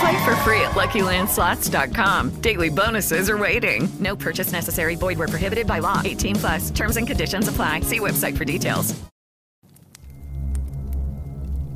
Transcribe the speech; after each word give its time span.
Play 0.00 0.24
for 0.24 0.36
free 0.44 0.60
at 0.60 0.74
LuckyLandSlots.com. 0.74 2.40
Daily 2.40 2.68
bonuses 2.68 3.28
are 3.28 3.38
waiting. 3.38 3.88
No 3.98 4.14
purchase 4.14 4.52
necessary. 4.52 4.96
Void 4.96 5.18
where 5.18 5.28
prohibited 5.28 5.66
by 5.66 5.80
law. 5.80 6.02
18 6.04 6.36
plus. 6.36 6.70
Terms 6.70 6.96
and 6.96 7.06
conditions 7.06 7.48
apply. 7.48 7.80
See 7.80 7.98
website 7.98 8.36
for 8.36 8.44
details. 8.44 8.94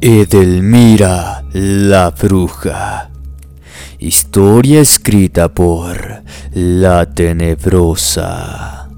Edelmira 0.01 1.45
la 1.53 2.11
bruja. 2.11 3.09
Historia 4.01 4.81
escrita 4.81 5.55
por 5.55 6.25
La 6.55 7.07
Tenebrosa. 7.07 8.89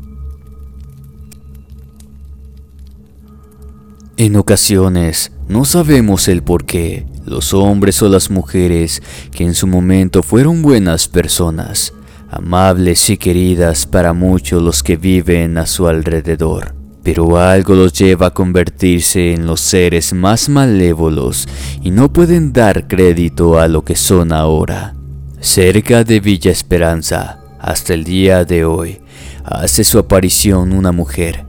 En 4.16 4.36
ocasiones 4.36 5.32
no 5.46 5.66
sabemos 5.66 6.28
el 6.28 6.42
por 6.42 6.64
qué 6.64 7.04
los 7.26 7.54
hombres 7.54 8.02
o 8.02 8.08
las 8.08 8.30
mujeres 8.30 9.02
que 9.30 9.44
en 9.44 9.54
su 9.54 9.66
momento 9.66 10.22
fueron 10.22 10.62
buenas 10.62 11.08
personas, 11.08 11.92
amables 12.30 13.10
y 13.10 13.16
queridas 13.16 13.86
para 13.86 14.12
muchos 14.12 14.62
los 14.62 14.82
que 14.82 14.96
viven 14.96 15.58
a 15.58 15.66
su 15.66 15.86
alrededor, 15.86 16.74
pero 17.02 17.38
algo 17.38 17.74
los 17.74 17.92
lleva 17.92 18.26
a 18.26 18.34
convertirse 18.34 19.32
en 19.32 19.46
los 19.46 19.60
seres 19.60 20.12
más 20.12 20.48
malévolos 20.48 21.48
y 21.82 21.90
no 21.90 22.12
pueden 22.12 22.52
dar 22.52 22.88
crédito 22.88 23.58
a 23.58 23.68
lo 23.68 23.84
que 23.84 23.96
son 23.96 24.32
ahora. 24.32 24.94
Cerca 25.40 26.04
de 26.04 26.20
Villa 26.20 26.50
Esperanza, 26.50 27.40
hasta 27.60 27.94
el 27.94 28.04
día 28.04 28.44
de 28.44 28.64
hoy, 28.64 29.00
hace 29.44 29.84
su 29.84 29.98
aparición 29.98 30.72
una 30.72 30.90
mujer, 30.90 31.44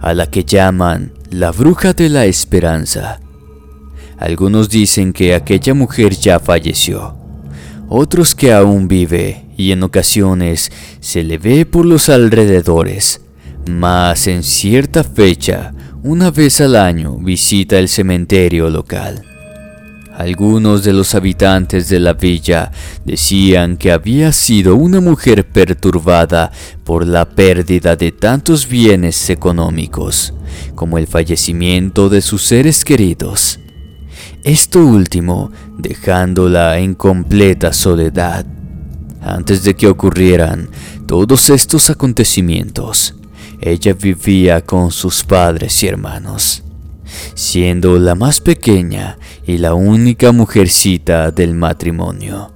a 0.00 0.14
la 0.14 0.28
que 0.28 0.44
llaman 0.44 1.12
la 1.30 1.52
bruja 1.52 1.92
de 1.92 2.08
la 2.08 2.26
esperanza. 2.26 3.20
Algunos 4.18 4.68
dicen 4.70 5.12
que 5.12 5.34
aquella 5.34 5.74
mujer 5.74 6.14
ya 6.14 6.40
falleció, 6.40 7.16
otros 7.88 8.34
que 8.34 8.52
aún 8.52 8.88
vive 8.88 9.46
y 9.56 9.72
en 9.72 9.82
ocasiones 9.82 10.72
se 11.00 11.22
le 11.22 11.38
ve 11.38 11.66
por 11.66 11.84
los 11.84 12.08
alrededores, 12.08 13.20
mas 13.70 14.26
en 14.26 14.42
cierta 14.42 15.04
fecha, 15.04 15.74
una 16.02 16.30
vez 16.30 16.60
al 16.60 16.76
año, 16.76 17.18
visita 17.18 17.78
el 17.78 17.88
cementerio 17.88 18.70
local. 18.70 19.22
Algunos 20.16 20.82
de 20.82 20.94
los 20.94 21.14
habitantes 21.14 21.90
de 21.90 22.00
la 22.00 22.14
villa 22.14 22.70
decían 23.04 23.76
que 23.76 23.92
había 23.92 24.32
sido 24.32 24.74
una 24.74 25.00
mujer 25.00 25.46
perturbada 25.46 26.50
por 26.84 27.06
la 27.06 27.28
pérdida 27.28 27.96
de 27.96 28.12
tantos 28.12 28.66
bienes 28.66 29.28
económicos, 29.28 30.32
como 30.74 30.96
el 30.96 31.06
fallecimiento 31.06 32.08
de 32.08 32.22
sus 32.22 32.42
seres 32.44 32.82
queridos. 32.82 33.60
Esto 34.46 34.78
último 34.78 35.50
dejándola 35.76 36.78
en 36.78 36.94
completa 36.94 37.72
soledad. 37.72 38.46
Antes 39.20 39.64
de 39.64 39.74
que 39.74 39.88
ocurrieran 39.88 40.68
todos 41.06 41.50
estos 41.50 41.90
acontecimientos, 41.90 43.16
ella 43.60 43.92
vivía 43.92 44.60
con 44.60 44.92
sus 44.92 45.24
padres 45.24 45.82
y 45.82 45.88
hermanos 45.88 46.62
siendo 47.34 47.98
la 47.98 48.14
más 48.14 48.40
pequeña 48.40 49.18
y 49.46 49.58
la 49.58 49.74
única 49.74 50.32
mujercita 50.32 51.30
del 51.30 51.54
matrimonio. 51.54 52.55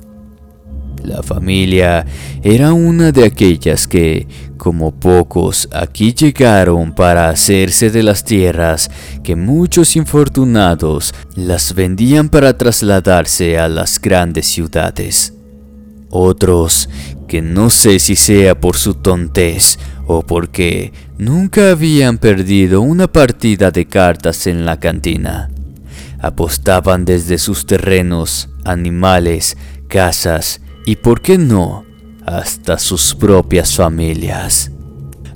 La 1.02 1.22
familia 1.22 2.04
era 2.42 2.72
una 2.72 3.10
de 3.10 3.24
aquellas 3.24 3.86
que, 3.86 4.26
como 4.56 4.92
pocos, 4.92 5.68
aquí 5.72 6.12
llegaron 6.12 6.94
para 6.94 7.30
hacerse 7.30 7.90
de 7.90 8.02
las 8.02 8.24
tierras 8.24 8.90
que 9.22 9.34
muchos 9.34 9.96
infortunados 9.96 11.14
las 11.34 11.74
vendían 11.74 12.28
para 12.28 12.58
trasladarse 12.58 13.58
a 13.58 13.68
las 13.68 13.98
grandes 14.00 14.46
ciudades. 14.46 15.32
Otros, 16.10 16.88
que 17.28 17.40
no 17.40 17.70
sé 17.70 17.98
si 17.98 18.16
sea 18.16 18.58
por 18.58 18.76
su 18.76 18.94
tontez 18.94 19.78
o 20.06 20.22
porque 20.22 20.92
nunca 21.16 21.70
habían 21.70 22.18
perdido 22.18 22.80
una 22.82 23.06
partida 23.06 23.70
de 23.70 23.86
cartas 23.86 24.46
en 24.46 24.66
la 24.66 24.78
cantina. 24.78 25.50
Apostaban 26.18 27.04
desde 27.04 27.38
sus 27.38 27.64
terrenos, 27.64 28.50
animales, 28.64 29.56
casas 29.88 30.60
y, 30.84 30.96
por 30.96 31.20
qué 31.20 31.38
no, 31.38 31.84
hasta 32.26 32.78
sus 32.78 33.14
propias 33.14 33.74
familias. 33.76 34.70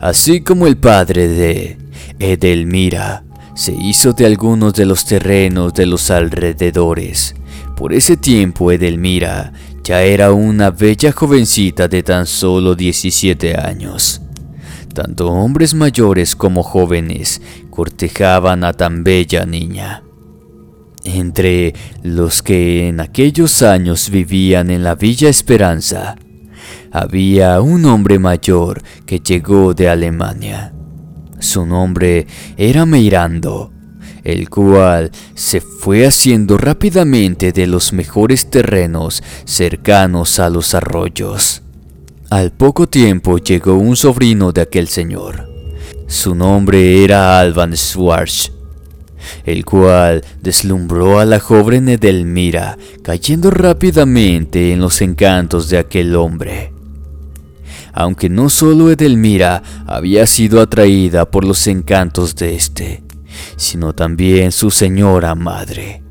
Así 0.01 0.43
como 0.43 0.67
el 0.67 0.77
padre 0.77 1.29
de 1.29 1.79
Edelmira 2.19 3.25
se 3.55 3.73
hizo 3.73 4.13
de 4.13 4.27
algunos 4.27 4.75
de 4.75 4.85
los 4.85 5.05
terrenos 5.05 5.75
de 5.75 5.87
los 5.87 6.11
alrededores. 6.11 7.35
Por 7.77 7.93
ese 7.93 8.17
tiempo 8.17 8.71
Edelmira 8.71 9.53
ya 9.83 10.03
era 10.03 10.33
una 10.33 10.71
bella 10.71 11.13
jovencita 11.13 11.89
de 11.89 12.03
tan 12.03 12.27
solo 12.27 12.75
17 12.75 13.57
años. 13.57 14.21
Tanto 14.95 15.29
hombres 15.29 15.75
mayores 15.75 16.37
como 16.37 16.63
jóvenes 16.63 17.43
cortejaban 17.71 18.63
a 18.63 18.73
tan 18.73 19.03
bella 19.03 19.45
niña. 19.45 20.04
Entre 21.05 21.75
los 22.03 22.43
que 22.43 22.89
en 22.89 23.01
aquellos 23.01 23.61
años 23.63 24.09
vivían 24.09 24.71
en 24.71 24.83
la 24.83 24.95
Villa 24.95 25.29
Esperanza, 25.29 26.17
había 26.91 27.61
un 27.61 27.85
hombre 27.85 28.19
mayor 28.19 28.83
que 29.05 29.21
llegó 29.21 29.75
de 29.75 29.91
Alemania. 29.91 30.73
Su 31.41 31.67
nombre 31.67 32.27
era 32.57 32.87
Meirando, 32.87 33.71
el 34.23 34.49
cual 34.49 35.11
se 35.35 35.61
fue 35.61 36.07
haciendo 36.07 36.57
rápidamente 36.57 37.53
de 37.53 37.67
los 37.67 37.93
mejores 37.93 38.49
terrenos 38.49 39.23
cercanos 39.45 40.39
a 40.39 40.49
los 40.49 40.75
arroyos. 40.75 41.63
Al 42.31 42.51
poco 42.51 42.89
tiempo 42.89 43.37
llegó 43.37 43.75
un 43.75 43.95
sobrino 43.95 44.53
de 44.53 44.63
aquel 44.63 44.89
señor. 44.89 45.53
Su 46.07 46.35
nombre 46.35 47.05
era 47.05 47.39
Alban 47.39 47.77
Schwartz, 47.77 48.51
el 49.45 49.65
cual 49.65 50.25
deslumbró 50.43 51.19
a 51.19 51.25
la 51.25 51.41
joven 51.41 51.89
Edelmira, 51.89 52.79
cayendo 53.03 53.51
rápidamente 53.51 54.73
en 54.73 54.81
los 54.81 55.01
encantos 55.03 55.69
de 55.69 55.79
aquel 55.79 56.17
hombre. 56.17 56.73
Aunque 57.93 58.29
no 58.29 58.51
solo 58.51 58.91
Edelmira 58.91 59.63
había 59.87 60.27
sido 60.27 60.61
atraída 60.61 61.31
por 61.31 61.45
los 61.45 61.67
encantos 61.67 62.35
de 62.35 62.55
éste, 62.55 63.05
sino 63.57 63.93
también 63.95 64.53
su 64.53 64.71
señora 64.71 65.35
madre. 65.35 66.03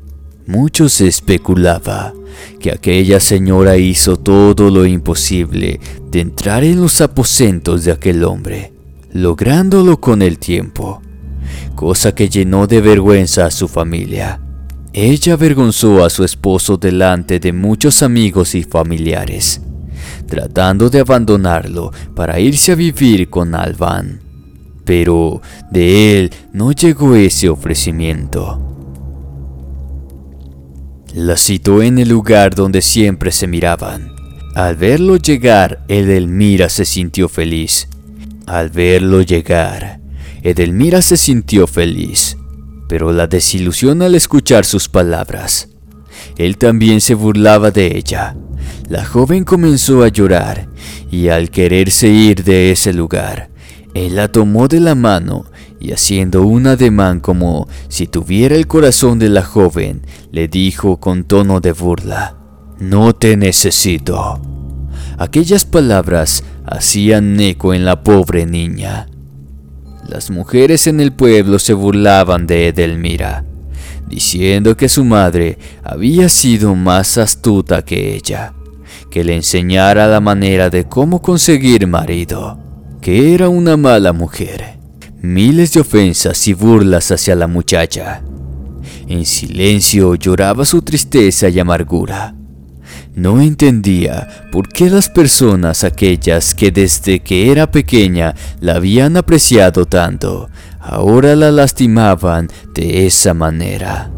Mucho 0.46 0.88
se 0.88 1.06
especulaba 1.06 2.12
que 2.60 2.70
aquella 2.70 3.20
señora 3.20 3.76
hizo 3.76 4.16
todo 4.16 4.70
lo 4.70 4.86
imposible 4.86 5.80
de 6.10 6.20
entrar 6.20 6.64
en 6.64 6.80
los 6.80 7.00
aposentos 7.00 7.84
de 7.84 7.92
aquel 7.92 8.24
hombre, 8.24 8.72
lográndolo 9.12 10.00
con 10.00 10.22
el 10.22 10.38
tiempo, 10.38 11.02
cosa 11.74 12.14
que 12.14 12.28
llenó 12.28 12.66
de 12.66 12.80
vergüenza 12.80 13.46
a 13.46 13.50
su 13.50 13.68
familia. 13.68 14.40
Ella 14.92 15.32
avergonzó 15.32 16.04
a 16.04 16.10
su 16.10 16.22
esposo 16.22 16.76
delante 16.76 17.40
de 17.40 17.52
muchos 17.52 18.02
amigos 18.02 18.54
y 18.54 18.62
familiares, 18.62 19.60
tratando 20.28 20.88
de 20.88 21.00
abandonarlo 21.00 21.90
para 22.14 22.38
irse 22.38 22.72
a 22.72 22.76
vivir 22.76 23.28
con 23.28 23.54
Alban. 23.54 24.20
Pero 24.84 25.40
de 25.70 26.18
él 26.18 26.30
no 26.52 26.70
llegó 26.72 27.16
ese 27.16 27.48
ofrecimiento. 27.48 28.60
La 31.14 31.36
citó 31.36 31.82
en 31.82 31.98
el 31.98 32.08
lugar 32.08 32.54
donde 32.54 32.82
siempre 32.82 33.32
se 33.32 33.46
miraban. 33.46 34.14
Al 34.54 34.76
verlo 34.76 35.16
llegar, 35.16 35.84
Edelmira 35.88 36.68
se 36.68 36.84
sintió 36.84 37.28
feliz. 37.28 37.88
Al 38.46 38.70
verlo 38.70 39.22
llegar, 39.22 40.00
Edelmira 40.44 41.00
se 41.00 41.16
sintió 41.16 41.66
feliz, 41.66 42.36
pero 42.86 43.12
la 43.12 43.26
desilusión 43.26 44.02
al 44.02 44.14
escuchar 44.14 44.66
sus 44.66 44.90
palabras. 44.90 45.70
Él 46.36 46.58
también 46.58 47.00
se 47.00 47.14
burlaba 47.14 47.70
de 47.70 47.96
ella. 47.96 48.36
La 48.90 49.06
joven 49.06 49.44
comenzó 49.44 50.02
a 50.02 50.08
llorar 50.08 50.68
y 51.10 51.28
al 51.28 51.50
quererse 51.50 52.08
ir 52.08 52.44
de 52.44 52.72
ese 52.72 52.92
lugar, 52.92 53.48
él 53.94 54.16
la 54.16 54.28
tomó 54.28 54.68
de 54.68 54.80
la 54.80 54.94
mano 54.94 55.46
y 55.80 55.92
haciendo 55.92 56.42
un 56.42 56.66
ademán 56.66 57.20
como 57.20 57.66
si 57.88 58.06
tuviera 58.06 58.54
el 58.54 58.66
corazón 58.66 59.18
de 59.18 59.30
la 59.30 59.42
joven, 59.42 60.02
le 60.30 60.48
dijo 60.48 60.98
con 60.98 61.24
tono 61.24 61.60
de 61.60 61.72
burla, 61.72 62.36
No 62.78 63.14
te 63.14 63.38
necesito. 63.38 64.42
Aquellas 65.16 65.64
palabras 65.64 66.44
hacían 66.66 67.40
eco 67.40 67.72
en 67.72 67.86
la 67.86 68.02
pobre 68.02 68.44
niña. 68.44 69.06
Las 70.08 70.30
mujeres 70.30 70.86
en 70.86 71.00
el 71.00 71.12
pueblo 71.12 71.58
se 71.58 71.72
burlaban 71.72 72.46
de 72.46 72.68
Edelmira, 72.68 73.44
diciendo 74.06 74.76
que 74.76 74.88
su 74.88 75.04
madre 75.04 75.58
había 75.82 76.28
sido 76.28 76.74
más 76.74 77.16
astuta 77.16 77.82
que 77.82 78.14
ella, 78.14 78.52
que 79.10 79.24
le 79.24 79.34
enseñara 79.34 80.06
la 80.06 80.20
manera 80.20 80.68
de 80.68 80.84
cómo 80.84 81.22
conseguir 81.22 81.86
marido, 81.86 82.58
que 83.00 83.34
era 83.34 83.48
una 83.48 83.76
mala 83.76 84.12
mujer. 84.12 84.74
Miles 85.22 85.72
de 85.72 85.80
ofensas 85.80 86.46
y 86.48 86.52
burlas 86.52 87.10
hacia 87.10 87.34
la 87.34 87.46
muchacha. 87.46 88.22
En 89.08 89.24
silencio 89.24 90.16
lloraba 90.16 90.66
su 90.66 90.82
tristeza 90.82 91.48
y 91.48 91.58
amargura. 91.58 92.33
No 93.14 93.40
entendía 93.40 94.48
por 94.50 94.68
qué 94.68 94.90
las 94.90 95.08
personas 95.08 95.84
aquellas 95.84 96.52
que 96.52 96.72
desde 96.72 97.20
que 97.20 97.52
era 97.52 97.70
pequeña 97.70 98.34
la 98.60 98.74
habían 98.74 99.16
apreciado 99.16 99.86
tanto, 99.86 100.48
ahora 100.80 101.36
la 101.36 101.52
lastimaban 101.52 102.48
de 102.74 103.06
esa 103.06 103.32
manera. 103.32 104.10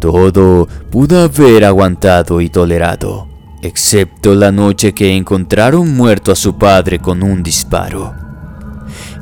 Todo 0.00 0.68
pudo 0.90 1.22
haber 1.22 1.64
aguantado 1.64 2.42
y 2.42 2.50
tolerado, 2.50 3.26
excepto 3.62 4.34
la 4.34 4.52
noche 4.52 4.92
que 4.92 5.16
encontraron 5.16 5.94
muerto 5.94 6.32
a 6.32 6.36
su 6.36 6.58
padre 6.58 6.98
con 6.98 7.22
un 7.22 7.42
disparo. 7.42 8.12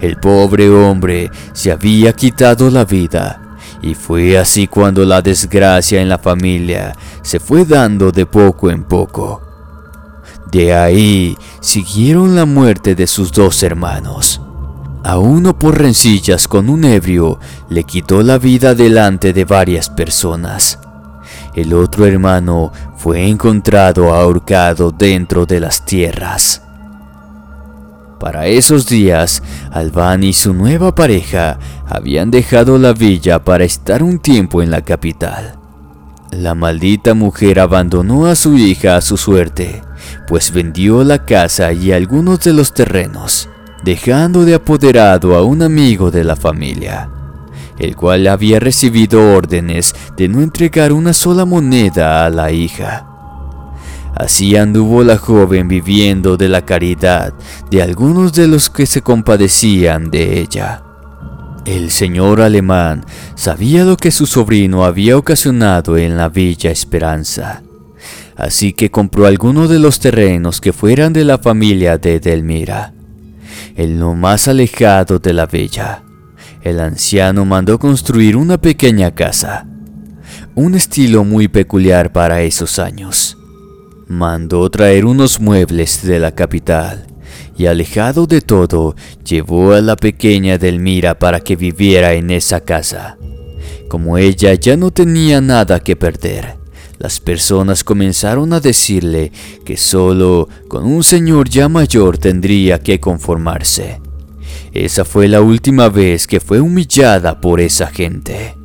El 0.01 0.17
pobre 0.17 0.69
hombre 0.71 1.31
se 1.53 1.71
había 1.71 2.15
quitado 2.15 2.69
la 2.69 2.85
vida 2.85 3.50
y 3.83 3.95
fue 3.95 4.39
así 4.39 4.67
cuando 4.67 5.05
la 5.05 5.23
desgracia 5.23 6.01
en 6.01 6.09
la 6.09 6.19
familia 6.19 6.95
se 7.23 7.41
fue 7.41 7.65
dando 7.65 8.13
de 8.13 8.27
poco 8.27 8.71
en 8.71 8.85
poco. 8.85 9.43
De 10.51 10.75
ahí 10.75 11.37
siguieron 11.61 12.35
la 12.35 12.45
muerte 12.45 12.95
de 12.95 13.07
sus 13.07 13.33
dos 13.33 13.63
hermanos. 13.63 14.41
A 15.03 15.19
uno 15.19 15.59
por 15.59 15.79
rencillas 15.79 16.47
con 16.47 16.69
un 16.69 16.85
ebrio 16.85 17.39
le 17.69 17.85
quitó 17.85 18.23
la 18.23 18.37
vida 18.37 18.75
delante 18.75 19.33
de 19.33 19.45
varias 19.45 19.89
personas. 19.89 20.79
El 21.55 21.73
otro 21.73 22.05
hermano 22.05 22.73
fue 22.97 23.27
encontrado 23.27 24.13
ahorcado 24.13 24.91
dentro 24.91 25.47
de 25.47 25.61
las 25.61 25.85
tierras. 25.85 26.63
Para 28.21 28.49
esos 28.49 28.87
días, 28.87 29.43
Albán 29.73 30.25
y 30.25 30.35
su 30.35 30.53
nueva 30.53 30.95
pareja 30.95 31.59
habían 31.89 32.31
dejado 32.31 32.77
la 32.77 32.93
villa 32.93 33.43
para 33.43 33.65
estar 33.65 34.03
un 34.03 34.19
tiempo 34.19 34.61
en 34.61 34.71
la 34.71 34.83
capital. 34.83 35.59
La 36.31 36.55
maldita 36.55 37.15
mujer 37.15 37.59
abandonó 37.59 38.27
a 38.27 38.35
su 38.35 38.59
hija 38.59 38.97
a 38.97 39.01
su 39.01 39.17
suerte, 39.17 39.81
pues 40.29 40.53
vendió 40.53 41.03
la 41.03 41.25
casa 41.25 41.73
y 41.73 41.93
algunos 41.93 42.41
de 42.41 42.53
los 42.53 42.75
terrenos, 42.75 43.49
dejando 43.85 44.45
de 44.45 44.55
apoderado 44.57 45.35
a 45.35 45.43
un 45.43 45.63
amigo 45.63 46.11
de 46.11 46.23
la 46.23 46.37
familia, 46.37 47.09
el 47.79 47.97
cual 47.97 48.27
había 48.27 48.61
recibido 48.61 49.35
órdenes 49.35 49.95
de 50.19 50.29
no 50.29 50.43
entregar 50.43 50.93
una 50.93 51.15
sola 51.15 51.47
moneda 51.47 52.27
a 52.27 52.31
la 52.31 52.53
hija. 52.53 53.10
Así 54.15 54.57
anduvo 54.57 55.05
la 55.05 55.17
joven 55.17 55.69
viviendo 55.69 56.37
de 56.37 56.49
la 56.49 56.65
caridad 56.65 57.33
de 57.71 57.83
algunos 57.83 58.33
de 58.33 58.49
los 58.49 58.69
que 58.69 58.87
se 58.87 59.03
compadecían 59.03 60.11
de 60.11 60.41
ella. 60.41 60.83
El 61.65 61.91
señor 61.91 62.41
alemán 62.41 63.05
sabía 63.35 63.85
lo 63.85 63.97
que 63.97 64.11
su 64.11 64.27
sobrino 64.27 64.85
había 64.85 65.17
ocasionado 65.17 65.97
en 65.97 66.17
la 66.17 66.29
Villa 66.29 66.71
Esperanza, 66.71 67.63
así 68.37 68.73
que 68.73 68.91
compró 68.91 69.27
algunos 69.27 69.71
de 69.71 69.79
los 69.79 70.01
terrenos 70.01 70.61
que 70.61 70.73
fueran 70.73 71.13
de 71.13 71.25
la 71.25 71.39
familia 71.39 71.99
de 71.99 72.19
Delmira, 72.19 72.93
en 73.77 74.01
lo 74.01 74.15
más 74.15 74.49
alejado 74.49 75.19
de 75.19 75.33
la 75.33 75.47
villa. 75.47 76.03
El 76.63 76.81
anciano 76.81 77.45
mandó 77.45 77.79
construir 77.79 78.37
una 78.37 78.59
pequeña 78.59 79.15
casa, 79.15 79.67
un 80.55 80.75
estilo 80.75 81.25
muy 81.25 81.47
peculiar 81.47 82.13
para 82.13 82.43
esos 82.43 82.79
años 82.79 83.37
mandó 84.11 84.69
traer 84.71 85.05
unos 85.05 85.39
muebles 85.39 86.05
de 86.05 86.19
la 86.19 86.35
capital 86.35 87.07
y 87.57 87.67
alejado 87.67 88.27
de 88.27 88.41
todo, 88.41 88.97
llevó 89.25 89.73
a 89.73 89.81
la 89.81 89.95
pequeña 89.95 90.59
Delmira 90.59 91.17
para 91.17 91.39
que 91.39 91.55
viviera 91.55 92.15
en 92.15 92.33
esa 92.33 92.61
casa. 92.61 93.19
Como 93.89 94.19
ella 94.19 94.55
ya 94.55 94.77
no 94.77 94.91
tenía 94.91 95.41
nada 95.41 95.79
que 95.79 95.95
perder, 95.95 96.57
las 96.99 97.21
personas 97.21 97.85
comenzaron 97.85 98.53
a 98.53 98.59
decirle 98.59 99.31
que 99.65 99.77
solo 99.77 100.49
con 100.67 100.87
un 100.87 101.05
señor 101.05 101.49
ya 101.49 101.69
mayor 101.69 102.19
tendría 102.19 102.81
que 102.81 102.99
conformarse. 102.99 104.01
Esa 104.73 105.05
fue 105.05 105.29
la 105.29 105.41
última 105.41 105.89
vez 105.89 106.27
que 106.27 106.41
fue 106.41 106.61
humillada 106.61 107.41
por 107.41 107.61
esa 107.61 107.87
gente. 107.87 108.60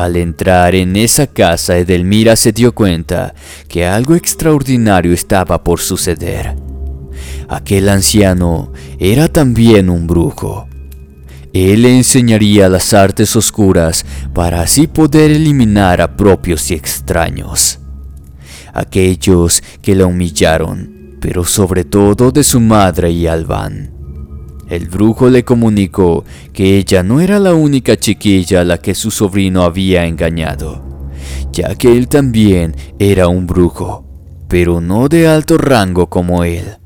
Al 0.00 0.16
entrar 0.16 0.74
en 0.74 0.96
esa 0.96 1.26
casa, 1.26 1.76
Edelmira 1.76 2.34
se 2.34 2.52
dio 2.52 2.74
cuenta 2.74 3.34
que 3.68 3.84
algo 3.84 4.14
extraordinario 4.14 5.12
estaba 5.12 5.62
por 5.62 5.78
suceder. 5.78 6.56
Aquel 7.50 7.86
anciano 7.90 8.72
era 8.98 9.28
también 9.28 9.90
un 9.90 10.06
brujo. 10.06 10.66
Él 11.52 11.82
le 11.82 11.94
enseñaría 11.94 12.70
las 12.70 12.94
artes 12.94 13.36
oscuras 13.36 14.06
para 14.32 14.62
así 14.62 14.86
poder 14.86 15.32
eliminar 15.32 16.00
a 16.00 16.16
propios 16.16 16.70
y 16.70 16.74
extraños. 16.74 17.78
Aquellos 18.72 19.62
que 19.82 19.94
la 19.94 20.06
humillaron, 20.06 21.18
pero 21.20 21.44
sobre 21.44 21.84
todo 21.84 22.32
de 22.32 22.42
su 22.42 22.58
madre 22.58 23.10
y 23.10 23.26
Albán. 23.26 23.99
El 24.70 24.88
brujo 24.88 25.28
le 25.28 25.44
comunicó 25.44 26.24
que 26.52 26.78
ella 26.78 27.02
no 27.02 27.20
era 27.20 27.40
la 27.40 27.54
única 27.54 27.98
chiquilla 27.98 28.60
a 28.60 28.64
la 28.64 28.78
que 28.78 28.94
su 28.94 29.10
sobrino 29.10 29.64
había 29.64 30.06
engañado, 30.06 31.10
ya 31.52 31.74
que 31.74 31.96
él 31.96 32.06
también 32.06 32.76
era 33.00 33.26
un 33.26 33.48
brujo, 33.48 34.06
pero 34.46 34.80
no 34.80 35.08
de 35.08 35.26
alto 35.26 35.58
rango 35.58 36.08
como 36.08 36.44
él. 36.44 36.76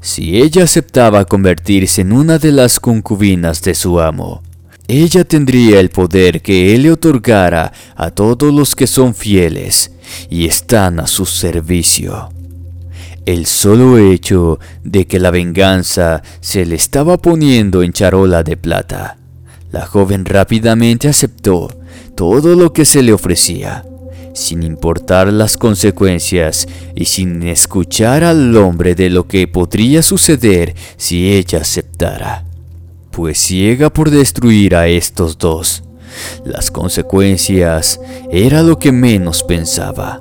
Si 0.00 0.40
ella 0.40 0.64
aceptaba 0.64 1.26
convertirse 1.26 2.00
en 2.00 2.12
una 2.12 2.38
de 2.38 2.50
las 2.50 2.80
concubinas 2.80 3.60
de 3.60 3.74
su 3.74 4.00
amo, 4.00 4.42
ella 4.86 5.22
tendría 5.24 5.80
el 5.80 5.90
poder 5.90 6.40
que 6.40 6.74
él 6.74 6.84
le 6.84 6.92
otorgara 6.92 7.74
a 7.94 8.10
todos 8.10 8.54
los 8.54 8.74
que 8.74 8.86
son 8.86 9.14
fieles 9.14 9.90
y 10.30 10.46
están 10.46 10.98
a 10.98 11.06
su 11.06 11.26
servicio. 11.26 12.30
El 13.28 13.44
solo 13.44 13.98
hecho 13.98 14.58
de 14.84 15.06
que 15.06 15.20
la 15.20 15.30
venganza 15.30 16.22
se 16.40 16.64
le 16.64 16.76
estaba 16.76 17.18
poniendo 17.18 17.82
en 17.82 17.92
charola 17.92 18.42
de 18.42 18.56
plata. 18.56 19.18
La 19.70 19.84
joven 19.84 20.24
rápidamente 20.24 21.08
aceptó 21.08 21.68
todo 22.14 22.56
lo 22.56 22.72
que 22.72 22.86
se 22.86 23.02
le 23.02 23.12
ofrecía, 23.12 23.84
sin 24.32 24.62
importar 24.62 25.30
las 25.30 25.58
consecuencias 25.58 26.68
y 26.94 27.04
sin 27.04 27.42
escuchar 27.42 28.24
al 28.24 28.56
hombre 28.56 28.94
de 28.94 29.10
lo 29.10 29.28
que 29.28 29.46
podría 29.46 30.00
suceder 30.00 30.74
si 30.96 31.30
ella 31.30 31.58
aceptara. 31.58 32.46
Pues 33.10 33.38
ciega 33.38 33.90
por 33.90 34.08
destruir 34.08 34.74
a 34.74 34.88
estos 34.88 35.36
dos, 35.36 35.82
las 36.46 36.70
consecuencias 36.70 38.00
era 38.32 38.62
lo 38.62 38.78
que 38.78 38.90
menos 38.90 39.42
pensaba. 39.42 40.18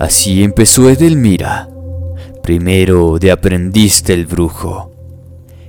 Así 0.00 0.42
empezó 0.42 0.90
Edelmira 0.90 1.68
primero 2.44 3.18
de 3.18 3.32
aprendiz 3.32 4.04
del 4.04 4.26
brujo. 4.26 4.92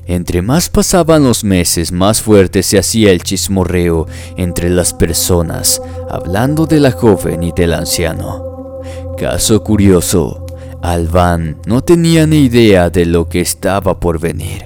Entre 0.07 0.41
más 0.41 0.67
pasaban 0.69 1.23
los 1.23 1.45
meses, 1.45 1.93
más 1.93 2.21
fuerte 2.21 2.63
se 2.63 2.77
hacía 2.77 3.13
el 3.13 3.23
chismorreo 3.23 4.07
entre 4.35 4.69
las 4.69 4.93
personas, 4.93 5.81
hablando 6.09 6.65
de 6.65 6.81
la 6.81 6.91
joven 6.91 7.43
y 7.43 7.53
del 7.53 7.73
anciano. 7.73 8.81
Caso 9.17 9.63
curioso, 9.63 10.45
Alban 10.81 11.61
no 11.65 11.81
tenía 11.81 12.27
ni 12.27 12.39
idea 12.39 12.89
de 12.89 13.05
lo 13.05 13.29
que 13.29 13.39
estaba 13.39 13.97
por 13.97 14.19
venir, 14.19 14.65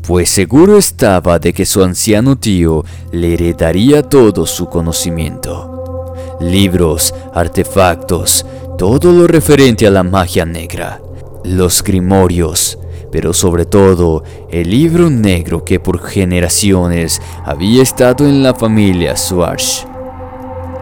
pues 0.00 0.30
seguro 0.30 0.78
estaba 0.78 1.40
de 1.40 1.52
que 1.52 1.66
su 1.66 1.82
anciano 1.82 2.36
tío 2.36 2.84
le 3.10 3.34
heredaría 3.34 4.08
todo 4.08 4.46
su 4.46 4.66
conocimiento. 4.66 6.14
Libros, 6.40 7.12
artefactos, 7.34 8.46
todo 8.78 9.10
lo 9.10 9.26
referente 9.26 9.88
a 9.88 9.90
la 9.90 10.04
magia 10.04 10.46
negra 10.46 11.00
los 11.44 11.82
grimorios, 11.82 12.78
pero 13.10 13.32
sobre 13.32 13.66
todo 13.66 14.24
el 14.50 14.70
libro 14.70 15.10
negro 15.10 15.64
que 15.64 15.78
por 15.78 16.02
generaciones 16.02 17.20
había 17.44 17.82
estado 17.82 18.26
en 18.26 18.42
la 18.42 18.54
familia 18.54 19.16
Swarsh. 19.16 19.84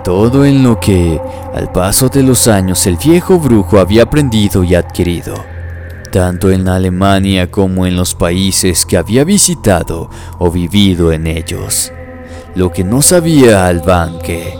Todo 0.05 0.45
en 0.45 0.63
lo 0.63 0.81
que, 0.81 1.21
al 1.55 1.71
paso 1.73 2.09
de 2.09 2.23
los 2.23 2.49
años, 2.49 2.87
el 2.87 2.97
viejo 2.97 3.39
brujo 3.39 3.79
había 3.79 4.05
aprendido 4.05 4.65
y 4.65 4.75
adquirido, 4.75 5.35
tanto 6.11 6.51
en 6.51 6.69
Alemania 6.69 7.51
como 7.51 7.85
en 7.85 7.97
los 7.97 8.15
países 8.15 8.87
que 8.87 8.97
había 8.97 9.25
visitado 9.25 10.09
o 10.39 10.51
vivido 10.51 11.13
en 11.13 11.27
ellos. 11.27 11.93
Lo 12.55 12.73
que 12.73 12.83
no 12.83 13.03
sabía 13.03 13.67
Alban 13.67 14.21
que 14.21 14.55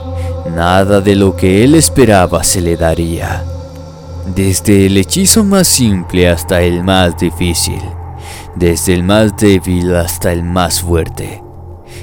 nada 0.55 1.01
de 1.01 1.15
lo 1.15 1.35
que 1.37 1.65
él 1.65 1.75
esperaba 1.75 2.45
se 2.45 2.61
le 2.61 2.77
daría 2.77 3.45
desde 4.35 4.87
el 4.87 4.97
hechizo 4.97 5.45
más 5.45 5.67
simple 5.67 6.29
hasta 6.29 6.63
el 6.63 6.85
más 6.85 7.19
difícil, 7.19 7.81
desde 8.57 8.95
el 8.95 9.03
más 9.03 9.37
débil 9.37 9.95
hasta 9.95 10.33
el 10.33 10.43
más 10.43 10.81
fuerte. 10.81 11.43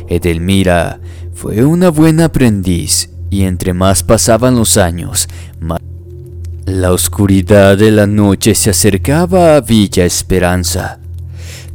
Edelmira 0.08 1.00
fue 1.34 1.64
una 1.64 1.90
buena 1.90 2.26
aprendiz 2.26 3.10
y 3.30 3.44
entre 3.44 3.74
más 3.74 4.04
pasaban 4.04 4.56
los 4.56 4.78
años, 4.78 5.28
más 5.60 5.80
la 6.66 6.92
oscuridad 6.92 7.78
de 7.78 7.92
la 7.92 8.08
noche 8.08 8.54
se 8.54 8.72
acercaba 8.72 9.56
a 9.56 9.62
Villa 9.62 10.04
Esperanza. 10.04 11.00